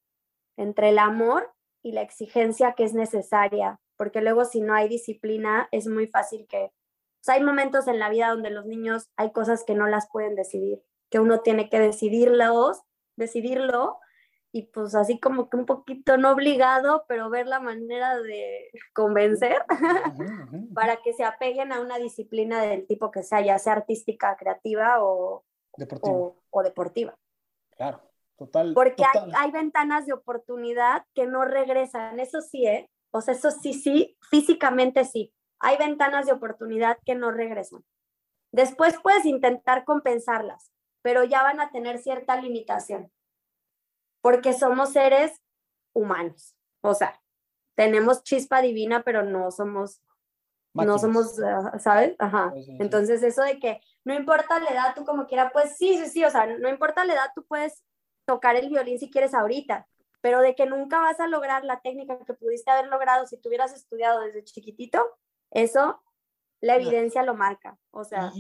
entre 0.58 0.90
el 0.90 1.00
amor 1.00 1.52
y 1.84 1.92
la 1.92 2.02
exigencia 2.02 2.74
que 2.74 2.84
es 2.84 2.94
necesaria, 2.94 3.80
porque 3.98 4.22
luego 4.22 4.46
si 4.46 4.62
no 4.62 4.74
hay 4.74 4.88
disciplina 4.88 5.68
es 5.72 5.88
muy 5.88 6.08
fácil 6.08 6.48
que... 6.48 6.72
O 7.28 7.32
hay 7.32 7.42
momentos 7.42 7.88
en 7.88 7.98
la 7.98 8.10
vida 8.10 8.30
donde 8.30 8.52
los 8.52 8.66
niños 8.66 9.10
hay 9.16 9.32
cosas 9.32 9.64
que 9.64 9.74
no 9.74 9.88
las 9.88 10.08
pueden 10.10 10.36
decidir, 10.36 10.84
que 11.10 11.20
uno 11.20 11.40
tiene 11.40 11.70
que 11.70 11.80
decidirlos, 11.80 12.82
decidirlo 13.16 13.98
y 14.56 14.62
pues 14.62 14.96
así 14.96 15.20
como 15.20 15.50
que 15.50 15.58
un 15.58 15.66
poquito 15.66 16.16
no 16.16 16.32
obligado, 16.32 17.04
pero 17.10 17.30
ver 17.30 17.46
la 17.46 17.60
manera 17.60 18.18
de 18.22 18.72
convencer 18.94 19.66
para 20.74 21.02
que 21.02 21.12
se 21.12 21.26
apeguen 21.26 21.74
a 21.74 21.82
una 21.82 21.98
disciplina 21.98 22.62
del 22.62 22.88
tipo 22.88 23.12
que 23.12 23.22
sea, 23.22 23.42
ya 23.42 23.60
sea 23.60 23.74
artística, 23.74 24.38
creativa 24.38 25.04
o 25.04 25.44
deportiva. 25.76 26.32
O, 26.52 26.64
deportiva. 26.64 27.18
Claro, 27.72 28.00
total. 28.38 28.74
Porque 28.74 29.04
Hay, 29.04 29.30
hay, 29.36 29.52
ventanas 29.52 30.06
de 30.06 30.14
oportunidad 30.14 31.04
que 31.14 31.28
no 31.28 31.44
regresan, 31.44 32.22
eso 32.22 32.40
sí, 32.40 32.66
¿eh? 32.66 32.90
O 33.12 33.20
sea, 33.20 33.34
eso 33.34 33.52
sí, 33.52 33.74
sí, 33.74 34.18
físicamente 34.32 35.04
sí. 35.04 35.34
Hay 35.60 35.76
ventanas 35.76 36.28
de 36.28 36.32
oportunidad 36.32 36.98
que 37.06 37.16
no 37.16 37.30
regresan. 37.30 37.84
Después 38.54 38.98
puedes 39.04 39.26
intentar 39.26 39.84
compensarlas, 39.84 40.72
pero 41.02 41.26
ya 41.26 41.44
van 41.44 41.60
a 41.60 41.72
tener 41.72 41.98
cierta 41.98 42.40
limitación 42.40 43.12
porque 44.26 44.54
somos 44.54 44.90
seres 44.90 45.40
humanos. 45.94 46.56
O 46.82 46.96
sea, 46.96 47.22
tenemos 47.76 48.24
chispa 48.24 48.60
divina, 48.60 49.04
pero 49.04 49.22
no 49.22 49.52
somos, 49.52 50.02
no 50.74 50.98
somos, 50.98 51.40
ah, 51.42 51.78
¿sabes? 51.78 52.16
Ajá. 52.18 52.52
Entonces, 52.80 53.22
eso 53.22 53.44
de 53.44 53.60
que 53.60 53.82
no 54.04 54.16
importa 54.16 54.60
la 54.60 54.72
edad, 54.72 54.96
tú 54.96 55.06
como 55.06 55.28
quiera, 55.28 55.52
pues 55.54 55.78
sí, 55.78 56.00
sí, 56.00 56.08
sí, 56.08 56.26
o 56.26 56.32
sea, 56.32 56.48
no 56.48 56.70
importa 56.70 57.06
la 57.06 57.14
edad, 57.14 57.30
tú 57.36 57.46
puedes 57.46 57.84
tocar 58.26 58.56
el 58.56 58.68
violín 58.68 58.98
si 58.98 59.12
quieres 59.12 59.36
ahorita, 59.36 59.88
pero 60.22 60.42
de 60.42 60.56
que 60.56 60.66
nunca 60.66 60.98
vas 60.98 61.20
a 61.20 61.28
lograr 61.28 61.64
la 61.64 61.82
técnica 61.82 62.18
que 62.26 62.34
pudiste 62.34 62.72
haber 62.72 62.88
logrado 62.88 63.28
si 63.28 63.38
tuvieras 63.38 63.76
estudiado 63.76 64.22
desde 64.22 64.44
chiquitito, 64.44 65.06
eso 65.52 66.02
la 66.62 66.78
evidencia 66.78 67.22
lo 67.22 67.36
marca, 67.36 67.78
o 67.92 68.04
sea. 68.04 68.32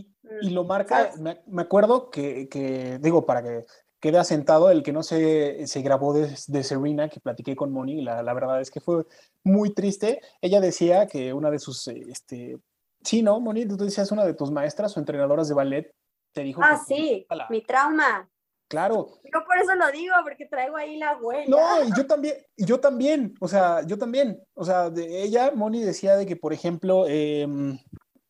Y, 0.42 0.50
lo 0.50 0.64
marca, 0.64 1.12
me, 1.20 1.44
me, 1.46 1.62
acuerdo 1.62 2.10
que, 2.10 2.50
que, 2.50 2.98
digo, 3.00 3.28
para 3.28 3.44
que 3.44 3.66
queda 4.00 4.22
asentado 4.22 4.70
el 4.70 4.84
que 4.84 4.94
no 4.94 5.04
se, 5.04 5.66
se 5.68 5.82
grabó 5.82 6.14
de, 6.14 6.36
de, 6.48 6.64
Serena, 6.64 7.10
que 7.10 7.20
platiqué 7.20 7.56
con 7.56 7.72
Moni, 7.72 8.02
la, 8.02 8.22
la, 8.22 8.34
verdad 8.34 8.62
es 8.62 8.70
que 8.70 8.80
fue 8.80 9.06
muy 9.44 9.74
triste. 9.74 10.22
Ella 10.42 10.62
decía 10.62 11.08
que 11.08 11.34
una 11.34 11.50
de 11.50 11.60
sus, 11.60 11.88
este, 11.88 12.60
sí, 13.04 13.22
¿no, 13.22 13.40
Moni? 13.40 13.66
Tú 13.66 13.78
decías 13.78 14.12
una 14.12 14.26
de 14.26 14.34
tus 14.34 14.52
maestras 14.52 14.96
o 14.96 15.00
entrenadoras 15.00 15.48
de 15.48 15.56
ballet 15.56 15.96
te 16.34 16.42
dijo... 16.44 16.62
Ah, 16.64 16.82
sí, 16.86 17.26
mi 17.50 17.62
trauma. 17.62 18.30
Claro. 18.68 19.08
Yo 19.24 19.46
por 19.46 19.58
eso 19.58 19.76
lo 19.76 19.92
digo, 19.92 20.14
porque 20.24 20.46
traigo 20.48 20.76
ahí 20.76 20.98
la 20.98 21.18
huella. 21.18 21.46
No, 21.48 21.84
y 21.84 21.96
yo 21.96 22.08
también, 22.08 22.36
yo 22.58 22.80
también, 22.80 23.36
o 23.40 23.48
sea, 23.48 23.82
yo 23.86 23.98
también, 23.98 24.44
o 24.54 24.66
sea, 24.66 24.90
de 24.90 25.24
ella, 25.24 25.52
Moni 25.56 25.82
decía 25.82 26.16
de 26.16 26.26
que, 26.26 26.36
por 26.36 26.52
ejemplo, 26.52 27.06
em, 27.08 27.80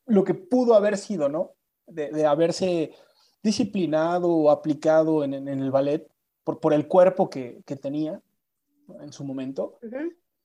lo 0.05 0.23
que 0.23 0.33
pudo 0.33 0.75
haber 0.75 0.97
sido, 0.97 1.29
¿no? 1.29 1.53
De, 1.87 2.11
de 2.11 2.25
haberse 2.25 2.93
disciplinado 3.45 4.27
o 4.27 4.49
aplicado 4.49 5.23
en, 5.23 5.35
en, 5.35 5.47
el 5.47 5.69
ballet 5.69 6.09
por, 6.43 6.59
por 6.59 6.73
el 6.73 6.87
cuerpo 6.87 7.29
que, 7.29 7.61
que 7.65 7.75
tenía 7.75 8.19
en 9.01 9.13
su 9.13 9.23
momento. 9.23 9.77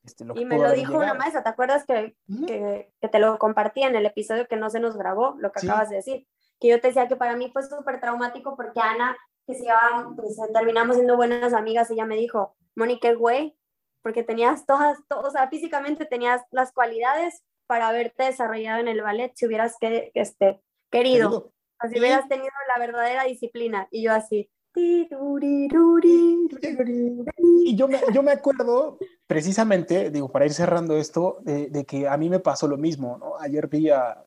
este, 0.05 0.25
y 0.35 0.45
me 0.45 0.59
lo 0.59 0.71
dijo 0.73 0.97
una 0.97 1.15
maestra, 1.15 1.43
¿te 1.43 1.49
acuerdas 1.49 1.85
que, 1.87 2.15
que, 2.47 2.93
que, 3.01 3.09
te 3.09 3.19
lo 3.19 3.39
compartí 3.39 3.83
en 3.83 3.97
el 3.97 4.05
episodio 4.05 4.47
que 4.47 4.57
no 4.57 4.69
se 4.69 4.81
nos 4.81 4.97
grabó, 4.97 5.35
lo 5.39 5.51
que 5.51 5.67
acabas 5.67 5.89
de 5.89 5.97
decir? 5.97 6.27
Que 6.61 6.69
yo 6.69 6.81
te 6.81 6.89
decía 6.89 7.09
que 7.09 7.17
para 7.17 7.37
mí 7.37 7.51
fue 7.51 7.63
súper 7.63 8.01
traumático 8.01 8.55
porque 8.55 8.81
Ana, 8.81 9.17
que 9.47 9.55
se 9.55 9.63
llevaban, 9.63 10.15
pues 10.15 10.37
terminamos 10.53 10.97
siendo 10.97 11.17
buenas 11.17 11.55
amigas, 11.55 11.91
ella 11.91 12.05
me 12.05 12.17
dijo, 12.17 12.55
Mónica, 12.77 13.13
güey, 13.15 13.57
porque 14.03 14.23
tenías 14.23 14.67
todas, 14.67 14.99
o 15.09 15.31
sea, 15.31 15.49
físicamente 15.49 16.05
tenías 16.05 16.43
las 16.51 16.73
cualidades 16.73 17.45
para 17.67 17.89
haberte 17.89 18.25
desarrollado 18.25 18.81
en 18.81 18.89
el 18.89 19.01
ballet 19.01 19.33
si 19.35 19.47
hubieras 19.47 19.77
que, 19.81 20.11
este, 20.15 20.61
querido. 20.91 21.53
Así 21.81 21.99
hubieras 21.99 22.29
tenido 22.29 22.53
la 22.69 22.79
verdadera 22.79 23.25
disciplina. 23.25 23.89
Y 23.91 24.03
yo 24.03 24.13
así. 24.13 24.49
Y 24.75 25.09
yo 27.75 27.89
me, 27.89 27.99
yo 28.15 28.23
me 28.23 28.31
acuerdo 28.33 28.99
precisamente, 29.27 30.11
digo, 30.11 30.31
para 30.31 30.47
ir 30.47 30.53
cerrando 30.53 30.97
esto, 30.97 31.39
de, 31.43 31.85
que 31.85 32.07
a 32.07 32.17
mí 32.17 32.31
me 32.31 32.39
pasó 32.39 32.69
lo 32.69 32.77
mismo, 32.77 33.19
¿no? 33.19 33.37
Ayer 33.39 33.67
vi 33.69 33.91
a 33.91 34.25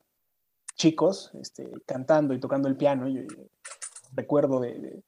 chicos 0.76 1.30
este, 1.40 1.70
cantando 1.86 2.34
y 2.34 2.40
tocando 2.40 2.68
el 2.68 2.76
piano, 2.76 3.08
y, 3.08 3.26
recuerdo 4.12 4.60
de, 4.60 5.02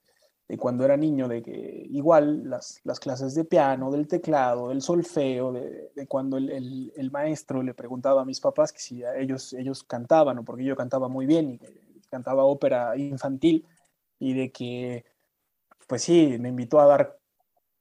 de, 0.48 0.56
cuando 0.59 0.85
era 0.85 0.96
niño, 0.96 1.28
de 1.28 1.42
que 1.42 1.87
igual 1.90 2.48
las, 2.48 2.80
las, 2.85 2.98
clases 2.98 3.35
de 3.35 3.44
piano, 3.44 3.90
del 3.90 4.09
teclado, 4.09 4.70
del 4.70 4.80
solfeo, 4.80 5.52
de, 5.52 6.06
cuando 6.09 6.38
el, 6.38 6.50
el, 6.50 6.92
el, 6.96 7.11
maestro 7.11 7.62
le 7.62 7.74
preguntaba 7.74 8.22
a 8.22 8.24
mis 8.24 8.40
papás 8.40 8.72
que 8.72 8.80
si 8.80 9.02
ellos, 9.18 9.52
ellos 9.52 9.82
cantaban 9.82 10.38
o 10.38 10.44
porque 10.44 10.64
yo 10.64 10.76
cantaba 10.76 11.09
muy 11.09 11.26
bien 11.26 11.50
y 11.50 11.59
que 11.59 11.86
cantaba 12.16 12.44
ópera 12.44 12.96
infantil 12.96 13.66
y 14.18 14.33
de 14.33 14.50
que, 14.50 15.05
pues 15.87 16.02
sí, 16.02 16.38
me 16.40 16.48
invitó 16.48 16.81
a 16.81 16.87
dar 16.87 17.18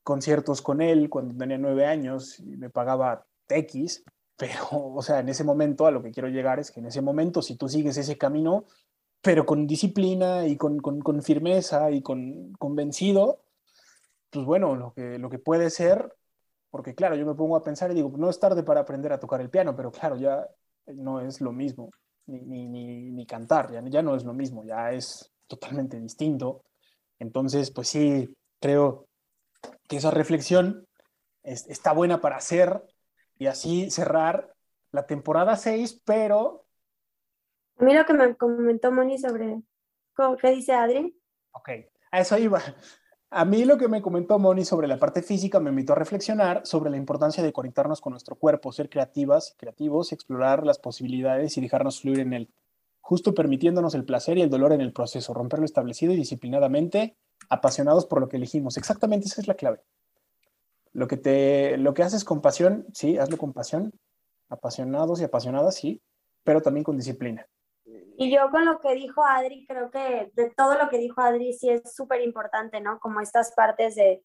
conciertos 0.03 0.61
con 0.61 0.81
él 0.81 1.09
cuando 1.09 1.35
tenía 1.35 1.57
nueve 1.57 1.85
años 1.85 2.39
y 2.39 2.57
me 2.57 2.69
pagaba 2.69 3.25
X, 3.47 4.03
pero, 4.35 4.67
o 4.71 5.01
sea, 5.01 5.19
en 5.19 5.29
ese 5.29 5.45
momento 5.45 5.87
a 5.87 5.91
lo 5.91 6.03
que 6.03 6.11
quiero 6.11 6.27
llegar 6.27 6.59
es 6.59 6.69
que 6.69 6.81
en 6.81 6.87
ese 6.87 7.01
momento, 7.01 7.41
si 7.41 7.55
tú 7.55 7.69
sigues 7.69 7.95
ese 7.97 8.17
camino, 8.17 8.65
pero 9.21 9.45
con 9.45 9.65
disciplina 9.65 10.45
y 10.45 10.57
con, 10.57 10.79
con, 10.79 11.23
firmeza 11.23 11.89
y 11.91 12.01
con 12.01 12.51
convencido, 12.59 13.41
pues 14.29 14.45
bueno, 14.45 14.75
lo 14.75 14.93
que, 14.93 15.17
lo 15.17 15.29
que 15.29 15.39
puede 15.39 15.69
ser, 15.69 16.13
porque 16.69 16.93
claro, 16.93 17.15
yo 17.15 17.25
me 17.25 17.35
pongo 17.35 17.55
a 17.55 17.63
pensar 17.63 17.91
y 17.91 17.95
digo, 17.95 18.11
no 18.17 18.29
es 18.29 18.39
tarde 18.39 18.63
para 18.63 18.81
aprender 18.81 19.13
a 19.13 19.19
tocar 19.19 19.39
el 19.39 19.49
piano, 19.49 19.75
pero 19.75 19.91
claro, 19.91 20.17
ya 20.17 20.45
no 20.87 21.21
es 21.21 21.39
lo 21.39 21.53
mismo 21.53 21.89
ni, 22.27 22.67
ni, 22.67 23.11
ni, 23.11 23.25
cantar, 23.25 23.71
ya, 23.71 23.81
ya 23.85 24.01
no 24.01 24.15
es 24.15 24.23
lo 24.23 24.33
mismo, 24.33 24.63
ya 24.63 24.91
es 24.91 25.31
totalmente 25.47 25.99
distinto. 25.99 26.63
Entonces, 27.19 27.71
pues 27.71 27.87
sí, 27.87 28.35
creo 28.59 29.07
que 29.87 29.97
esa 29.97 30.11
reflexión 30.11 30.87
está 31.43 31.93
buena 31.93 32.21
para 32.21 32.37
hacer 32.37 32.83
y 33.37 33.47
así 33.47 33.91
cerrar 33.91 34.53
la 34.91 35.05
temporada 35.05 35.55
6, 35.55 36.01
pero... 36.05 36.65
A 37.77 37.83
mí 37.83 37.93
lo 37.93 38.05
que 38.05 38.13
me 38.13 38.35
comentó 38.35 38.91
Moni 38.91 39.17
sobre, 39.17 39.61
¿qué 40.41 40.51
dice 40.51 40.73
Adri? 40.73 41.19
Ok, 41.51 41.69
a 42.11 42.19
eso 42.19 42.37
iba. 42.37 42.61
A 43.31 43.43
mí 43.43 43.65
lo 43.65 43.77
que 43.77 43.87
me 43.87 44.01
comentó 44.01 44.39
Moni 44.39 44.63
sobre 44.63 44.87
la 44.87 44.99
parte 44.99 45.21
física 45.21 45.59
me 45.59 45.71
invitó 45.71 45.93
a 45.93 45.97
reflexionar 45.97 46.61
sobre 46.65 46.89
la 46.89 46.97
importancia 46.97 47.43
de 47.43 47.51
conectarnos 47.51 47.99
con 47.99 48.11
nuestro 48.11 48.35
cuerpo, 48.35 48.71
ser 48.71 48.89
creativas, 48.89 49.55
creativos, 49.57 50.13
explorar 50.13 50.65
las 50.65 50.79
posibilidades 50.79 51.57
y 51.57 51.61
dejarnos 51.61 52.01
fluir 52.01 52.19
en 52.19 52.33
él, 52.33 52.49
justo 53.01 53.33
permitiéndonos 53.33 53.95
el 53.95 54.05
placer 54.05 54.37
y 54.37 54.41
el 54.41 54.49
dolor 54.49 54.73
en 54.73 54.81
el 54.81 54.93
proceso, 54.93 55.33
romper 55.33 55.59
lo 55.59 55.65
establecido 55.65 56.13
y 56.13 56.17
disciplinadamente, 56.17 57.17
apasionados 57.49 58.05
por 58.05 58.21
lo 58.21 58.29
que 58.29 58.37
elegimos. 58.37 58.77
Exactamente 58.77 59.27
esa 59.27 59.41
es 59.41 59.47
la 59.47 59.55
clave. 59.55 59.81
Lo 60.93 61.07
que, 61.07 61.17
te, 61.17 61.77
lo 61.77 61.93
que 61.93 62.03
haces 62.03 62.23
con 62.23 62.41
pasión, 62.41 62.85
sí, 62.93 63.17
hazlo 63.17 63.37
con 63.37 63.53
pasión, 63.53 63.91
apasionados 64.49 65.19
y 65.19 65.25
apasionadas, 65.25 65.75
sí, 65.75 66.01
pero 66.43 66.61
también 66.61 66.83
con 66.83 66.95
disciplina. 66.95 67.47
Y 68.17 68.33
yo 68.33 68.49
con 68.51 68.65
lo 68.65 68.79
que 68.79 68.93
dijo 68.93 69.23
Adri, 69.23 69.65
creo 69.67 69.91
que 69.91 70.31
de 70.33 70.49
todo 70.51 70.77
lo 70.77 70.89
que 70.89 70.97
dijo 70.97 71.21
Adri 71.21 71.53
sí 71.53 71.69
es 71.69 71.93
súper 71.93 72.21
importante, 72.21 72.81
¿no? 72.81 72.99
Como 72.99 73.21
estas 73.21 73.53
partes 73.53 73.95
de 73.95 74.23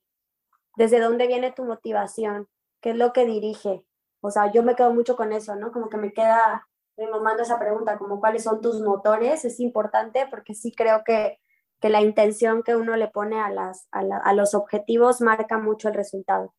desde 0.77 1.01
dónde 1.01 1.27
viene 1.27 1.53
tu 1.53 1.65
motivación, 1.65 2.49
qué 2.81 2.91
es 2.91 2.97
lo 2.97 3.13
que 3.13 3.27
dirige. 3.27 3.85
O 4.21 4.31
sea, 4.31 4.53
yo 4.53 4.63
me 4.63 4.77
quedo 4.77 4.93
mucho 4.93 5.17
con 5.17 5.33
eso, 5.33 5.57
¿no? 5.57 5.73
Como 5.73 5.89
que 5.89 5.97
me 5.97 6.13
queda 6.13 6.67
remomando 6.97 7.43
esa 7.43 7.59
pregunta, 7.59 7.99
como 7.99 8.21
cuáles 8.21 8.45
son 8.45 8.61
tus 8.61 8.81
motores, 8.81 9.45
es 9.45 9.59
importante 9.61 10.27
porque 10.31 10.55
sí 10.55 10.73
creo 10.73 11.03
que, 11.05 11.39
que 11.81 11.89
la 11.89 12.03
intención 12.03 12.63
que 12.63 12.77
uno 12.77 12.97
le 12.97 13.09
pone 13.09 13.41
a, 13.41 13.51
las, 13.51 13.89
a, 13.91 14.01
a 14.01 14.35
los 14.35 14.55
objetivos 14.55 15.21
marca 15.21 15.59
mucho 15.59 15.89
el 15.89 15.95
resultado. 15.95 16.55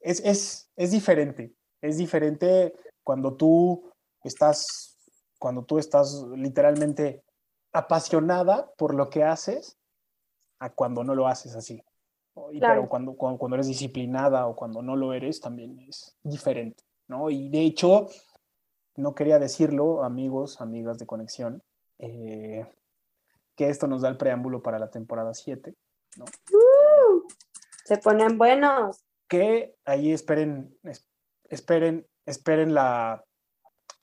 Es, 0.00 0.20
es, 0.24 0.70
es 0.76 0.90
diferente, 0.90 1.54
es 1.80 1.96
diferente 1.96 2.74
cuando 3.02 3.36
tú 3.36 3.90
estás, 4.22 4.89
cuando 5.40 5.64
tú 5.64 5.78
estás 5.78 6.22
literalmente 6.36 7.24
apasionada 7.72 8.70
por 8.76 8.94
lo 8.94 9.08
que 9.08 9.24
haces 9.24 9.78
a 10.60 10.70
cuando 10.70 11.02
no 11.02 11.14
lo 11.14 11.26
haces 11.26 11.56
así. 11.56 11.82
Y, 12.52 12.60
Pero 12.60 12.88
cuando, 12.88 13.14
cuando, 13.14 13.38
cuando, 13.38 13.56
eres 13.56 13.66
disciplinada 13.66 14.46
o 14.46 14.54
cuando 14.54 14.82
no 14.82 14.96
lo 14.96 15.12
eres 15.14 15.40
también 15.40 15.80
es 15.88 16.16
diferente, 16.22 16.84
¿no? 17.08 17.30
Y 17.30 17.48
de 17.48 17.62
hecho, 17.62 18.08
no 18.96 19.14
quería 19.14 19.38
decirlo, 19.38 20.04
amigos, 20.04 20.60
amigas 20.60 20.98
de 20.98 21.06
conexión, 21.06 21.62
eh, 21.98 22.66
que 23.56 23.68
esto 23.68 23.86
nos 23.86 24.02
da 24.02 24.10
el 24.10 24.18
preámbulo 24.18 24.62
para 24.62 24.78
la 24.78 24.90
temporada 24.90 25.32
7, 25.32 25.74
¿no? 26.18 26.24
Uh, 26.24 27.26
se 27.84 27.96
ponen 27.96 28.36
buenos. 28.36 29.02
Que 29.26 29.74
ahí 29.86 30.12
esperen, 30.12 30.76
esperen, 31.48 32.06
esperen 32.26 32.74
la, 32.74 33.24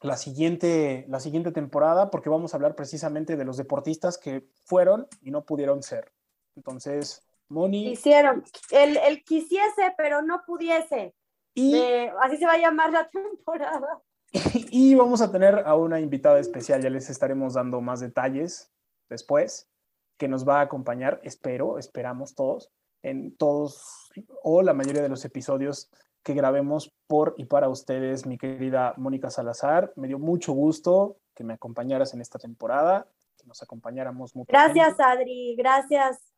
la 0.01 0.17
siguiente, 0.17 1.05
la 1.09 1.19
siguiente 1.19 1.51
temporada 1.51 2.11
porque 2.11 2.29
vamos 2.29 2.53
a 2.53 2.57
hablar 2.57 2.75
precisamente 2.75 3.35
de 3.35 3.45
los 3.45 3.57
deportistas 3.57 4.17
que 4.17 4.47
fueron 4.63 5.07
y 5.21 5.31
no 5.31 5.45
pudieron 5.45 5.81
ser. 5.83 6.11
Entonces, 6.55 7.23
Moni. 7.49 7.89
Hicieron, 7.91 8.43
el, 8.71 8.97
el 8.97 9.23
quisiese, 9.23 9.93
pero 9.97 10.21
no 10.21 10.43
pudiese. 10.45 11.15
Y, 11.53 11.75
así 12.21 12.37
se 12.37 12.45
va 12.45 12.53
a 12.53 12.59
llamar 12.59 12.91
la 12.91 13.09
temporada. 13.09 14.01
Y 14.71 14.93
vamos 14.95 15.21
a 15.21 15.31
tener 15.31 15.63
a 15.65 15.75
una 15.75 15.99
invitada 15.99 16.39
especial, 16.39 16.81
ya 16.81 16.89
les 16.89 17.09
estaremos 17.09 17.53
dando 17.53 17.81
más 17.81 17.99
detalles 17.99 18.71
después, 19.09 19.69
que 20.17 20.27
nos 20.27 20.47
va 20.47 20.59
a 20.59 20.63
acompañar, 20.63 21.21
espero, 21.23 21.79
esperamos 21.79 22.35
todos, 22.35 22.71
en 23.03 23.35
todos 23.37 24.11
o 24.43 24.61
la 24.61 24.73
mayoría 24.73 25.01
de 25.01 25.09
los 25.09 25.23
episodios 25.23 25.89
que 26.27 26.33
grabemos 26.33 26.93
por 27.07 27.35
y 27.37 27.45
para 27.45 27.69
ustedes, 27.69 28.25
mi 28.25 28.37
querida 28.37 28.93
Mónica 28.97 29.29
Salazar. 29.29 29.93
Me 29.95 30.09
dio 30.09 30.19
mucho 30.19 30.51
gusto 30.51 31.21
que 31.33 31.45
me 31.45 31.53
acompañaras 31.53 32.13
en 32.13 32.19
esta 32.19 32.37
temporada, 32.37 33.07
que 33.37 33.47
nos 33.47 33.63
acompañáramos 33.63 34.35
mucho. 34.35 34.49
Gracias, 34.49 34.99
Adri. 34.99 35.55
Gracias, 35.55 36.33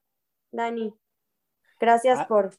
Dani. 0.52 0.94
Gracias 1.80 2.20
ah. 2.20 2.28
por, 2.28 2.52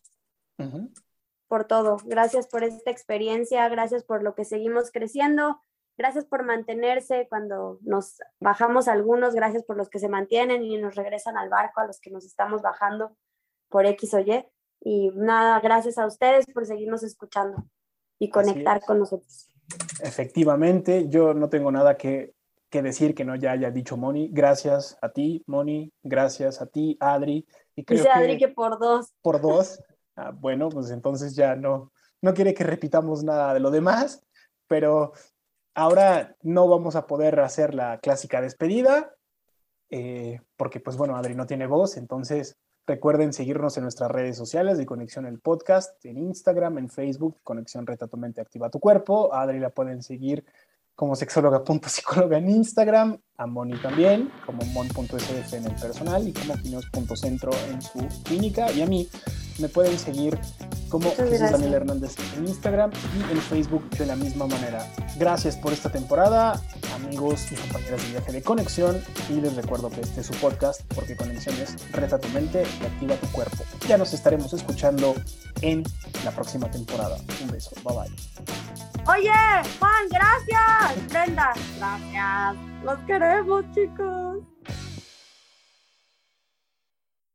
por 1.47 1.67
todo. 1.69 1.99
Gracias 2.05 2.49
por 2.49 2.65
esta 2.65 2.91
experiencia. 2.91 3.69
Gracias 3.69 4.03
por 4.03 4.25
lo 4.25 4.35
que 4.35 4.45
seguimos 4.45 4.91
creciendo. 4.91 5.61
Gracias 5.97 6.25
por 6.25 6.43
mantenerse 6.43 7.29
cuando 7.29 7.79
nos 7.83 8.17
bajamos 8.41 8.89
algunos. 8.89 9.37
Gracias 9.37 9.63
por 9.63 9.77
los 9.77 9.89
que 9.89 10.01
se 10.01 10.09
mantienen 10.09 10.65
y 10.65 10.79
nos 10.79 10.97
regresan 10.97 11.37
al 11.37 11.49
barco, 11.49 11.81
a 11.81 11.87
los 11.87 12.01
que 12.01 12.11
nos 12.11 12.25
estamos 12.25 12.61
bajando 12.61 13.17
por 13.69 13.87
X 13.87 14.15
o 14.15 14.19
Y. 14.19 14.45
Y 14.81 15.11
nada, 15.15 15.61
gracias 15.61 15.99
a 15.99 16.07
ustedes 16.07 16.47
por 16.47 16.67
seguirnos 16.67 17.03
escuchando 17.03 17.65
y 18.19 18.31
conectar 18.31 18.81
con 18.81 18.99
nosotros. 18.99 19.49
Efectivamente, 20.03 21.09
yo 21.09 21.35
no 21.35 21.49
tengo 21.49 21.71
nada 21.71 21.97
que, 21.97 22.35
que, 22.71 22.83
decir 22.83 23.15
que 23.15 23.25
no 23.25 23.37
ya 23.37 23.53
haya 23.53 23.71
dicho 23.71 23.97
Moni. 23.97 24.29
Gracias 24.33 24.99
a 25.03 25.11
ti, 25.11 25.45
Moni. 25.47 25.93
Gracias 26.03 26.61
a 26.61 26.67
ti, 26.67 26.97
Adri. 27.01 27.47
Y 27.77 27.85
Dice 27.85 28.09
Adri 28.09 28.39
que 28.39 28.49
por 28.49 28.79
dos. 28.79 29.13
Por 29.23 29.41
dos. 29.41 29.81
Ah, 30.17 30.33
bueno, 30.35 30.69
pues 30.69 30.91
entonces 30.91 31.35
ya 31.35 31.57
no, 31.57 31.93
no 32.21 32.35
quiere 32.35 32.55
que 32.55 32.65
repitamos 32.65 33.23
nada 33.25 33.55
de 33.55 33.61
lo 33.61 33.71
demás, 33.71 34.23
pero 34.67 35.13
ahora 35.75 36.37
no 36.43 36.69
vamos 36.69 36.97
a 36.97 37.07
poder 37.07 37.41
hacer 37.41 37.75
la 37.75 37.99
clásica 38.01 38.41
despedida, 38.41 39.15
eh, 39.91 40.41
porque 40.57 40.81
pues 40.81 40.97
bueno, 40.97 41.17
Adri 41.17 41.35
no 41.35 41.47
tiene 41.47 41.67
voz, 41.67 41.97
entonces 41.97 42.59
Recuerden 42.87 43.33
seguirnos 43.33 43.77
en 43.77 43.85
nuestras 43.85 44.11
redes 44.11 44.37
sociales 44.37 44.79
de 44.79 44.87
Conexión 44.87 45.27
el 45.27 45.39
Podcast, 45.39 46.05
en 46.05 46.19
Instagram, 46.19 46.79
en 46.79 46.89
Facebook, 46.89 47.37
Conexión 47.45 47.87
Reta 47.87 48.09
tu 48.09 48.17
Mente, 48.17 48.41
Activa 48.41 48.71
tu 48.71 48.81
Cuerpo. 48.81 49.33
Adri 49.35 49.61
la 49.61 49.71
pueden 49.71 50.03
seguir 50.03 50.45
como 51.01 51.17
sexóloga.psicóloga 51.17 52.37
en 52.37 52.51
Instagram, 52.51 53.19
a 53.39 53.47
Moni 53.47 53.75
también, 53.81 54.31
como 54.45 54.63
mon.sf 54.67 55.55
en 55.55 55.65
el 55.65 55.75
personal 55.77 56.29
y 56.29 56.33
como 56.35 56.53
quinos.centro 56.57 57.53
en 57.71 57.81
su 57.81 58.07
clínica. 58.23 58.71
Y 58.71 58.83
a 58.83 58.87
mí 58.87 59.09
me 59.61 59.71
pueden 59.71 59.99
seguir 59.99 60.39
como 60.91 61.11
Jesús 61.13 61.51
Daniel 61.53 61.73
Hernández 61.73 62.17
en 62.37 62.47
Instagram 62.47 62.91
y 63.17 63.33
en 63.33 63.39
Facebook 63.39 63.89
de 63.97 64.05
la 64.05 64.15
misma 64.15 64.47
manera. 64.47 64.87
Gracias 65.19 65.57
por 65.57 65.73
esta 65.73 65.91
temporada, 65.91 66.61
amigos 66.95 67.51
y 67.51 67.55
compañeras 67.55 68.03
de 68.03 68.11
viaje 68.11 68.33
de 68.33 68.43
conexión. 68.43 69.01
Y 69.31 69.41
les 69.41 69.57
recuerdo 69.57 69.89
que 69.89 70.03
este 70.03 70.21
es 70.21 70.27
su 70.27 70.35
podcast, 70.35 70.83
porque 70.95 71.17
conexión 71.17 71.55
es 71.63 71.91
reta 71.93 72.19
tu 72.19 72.29
mente 72.29 72.65
y 72.79 72.85
activa 72.85 73.15
tu 73.15 73.27
cuerpo. 73.29 73.65
Ya 73.89 73.97
nos 73.97 74.13
estaremos 74.13 74.53
escuchando 74.53 75.15
en 75.63 75.83
la 76.27 76.31
próxima 76.31 76.71
temporada. 76.71 77.17
Un 77.43 77.51
beso, 77.53 77.71
bye 77.87 77.97
bye. 77.97 78.80
Oye, 79.07 79.33
Juan, 79.79 80.09
gracias. 80.11 81.09
Brenda, 81.09 81.53
gracias. 81.79 82.57
Los 82.85 82.99
queremos, 83.01 83.65
chicos. 83.75 84.50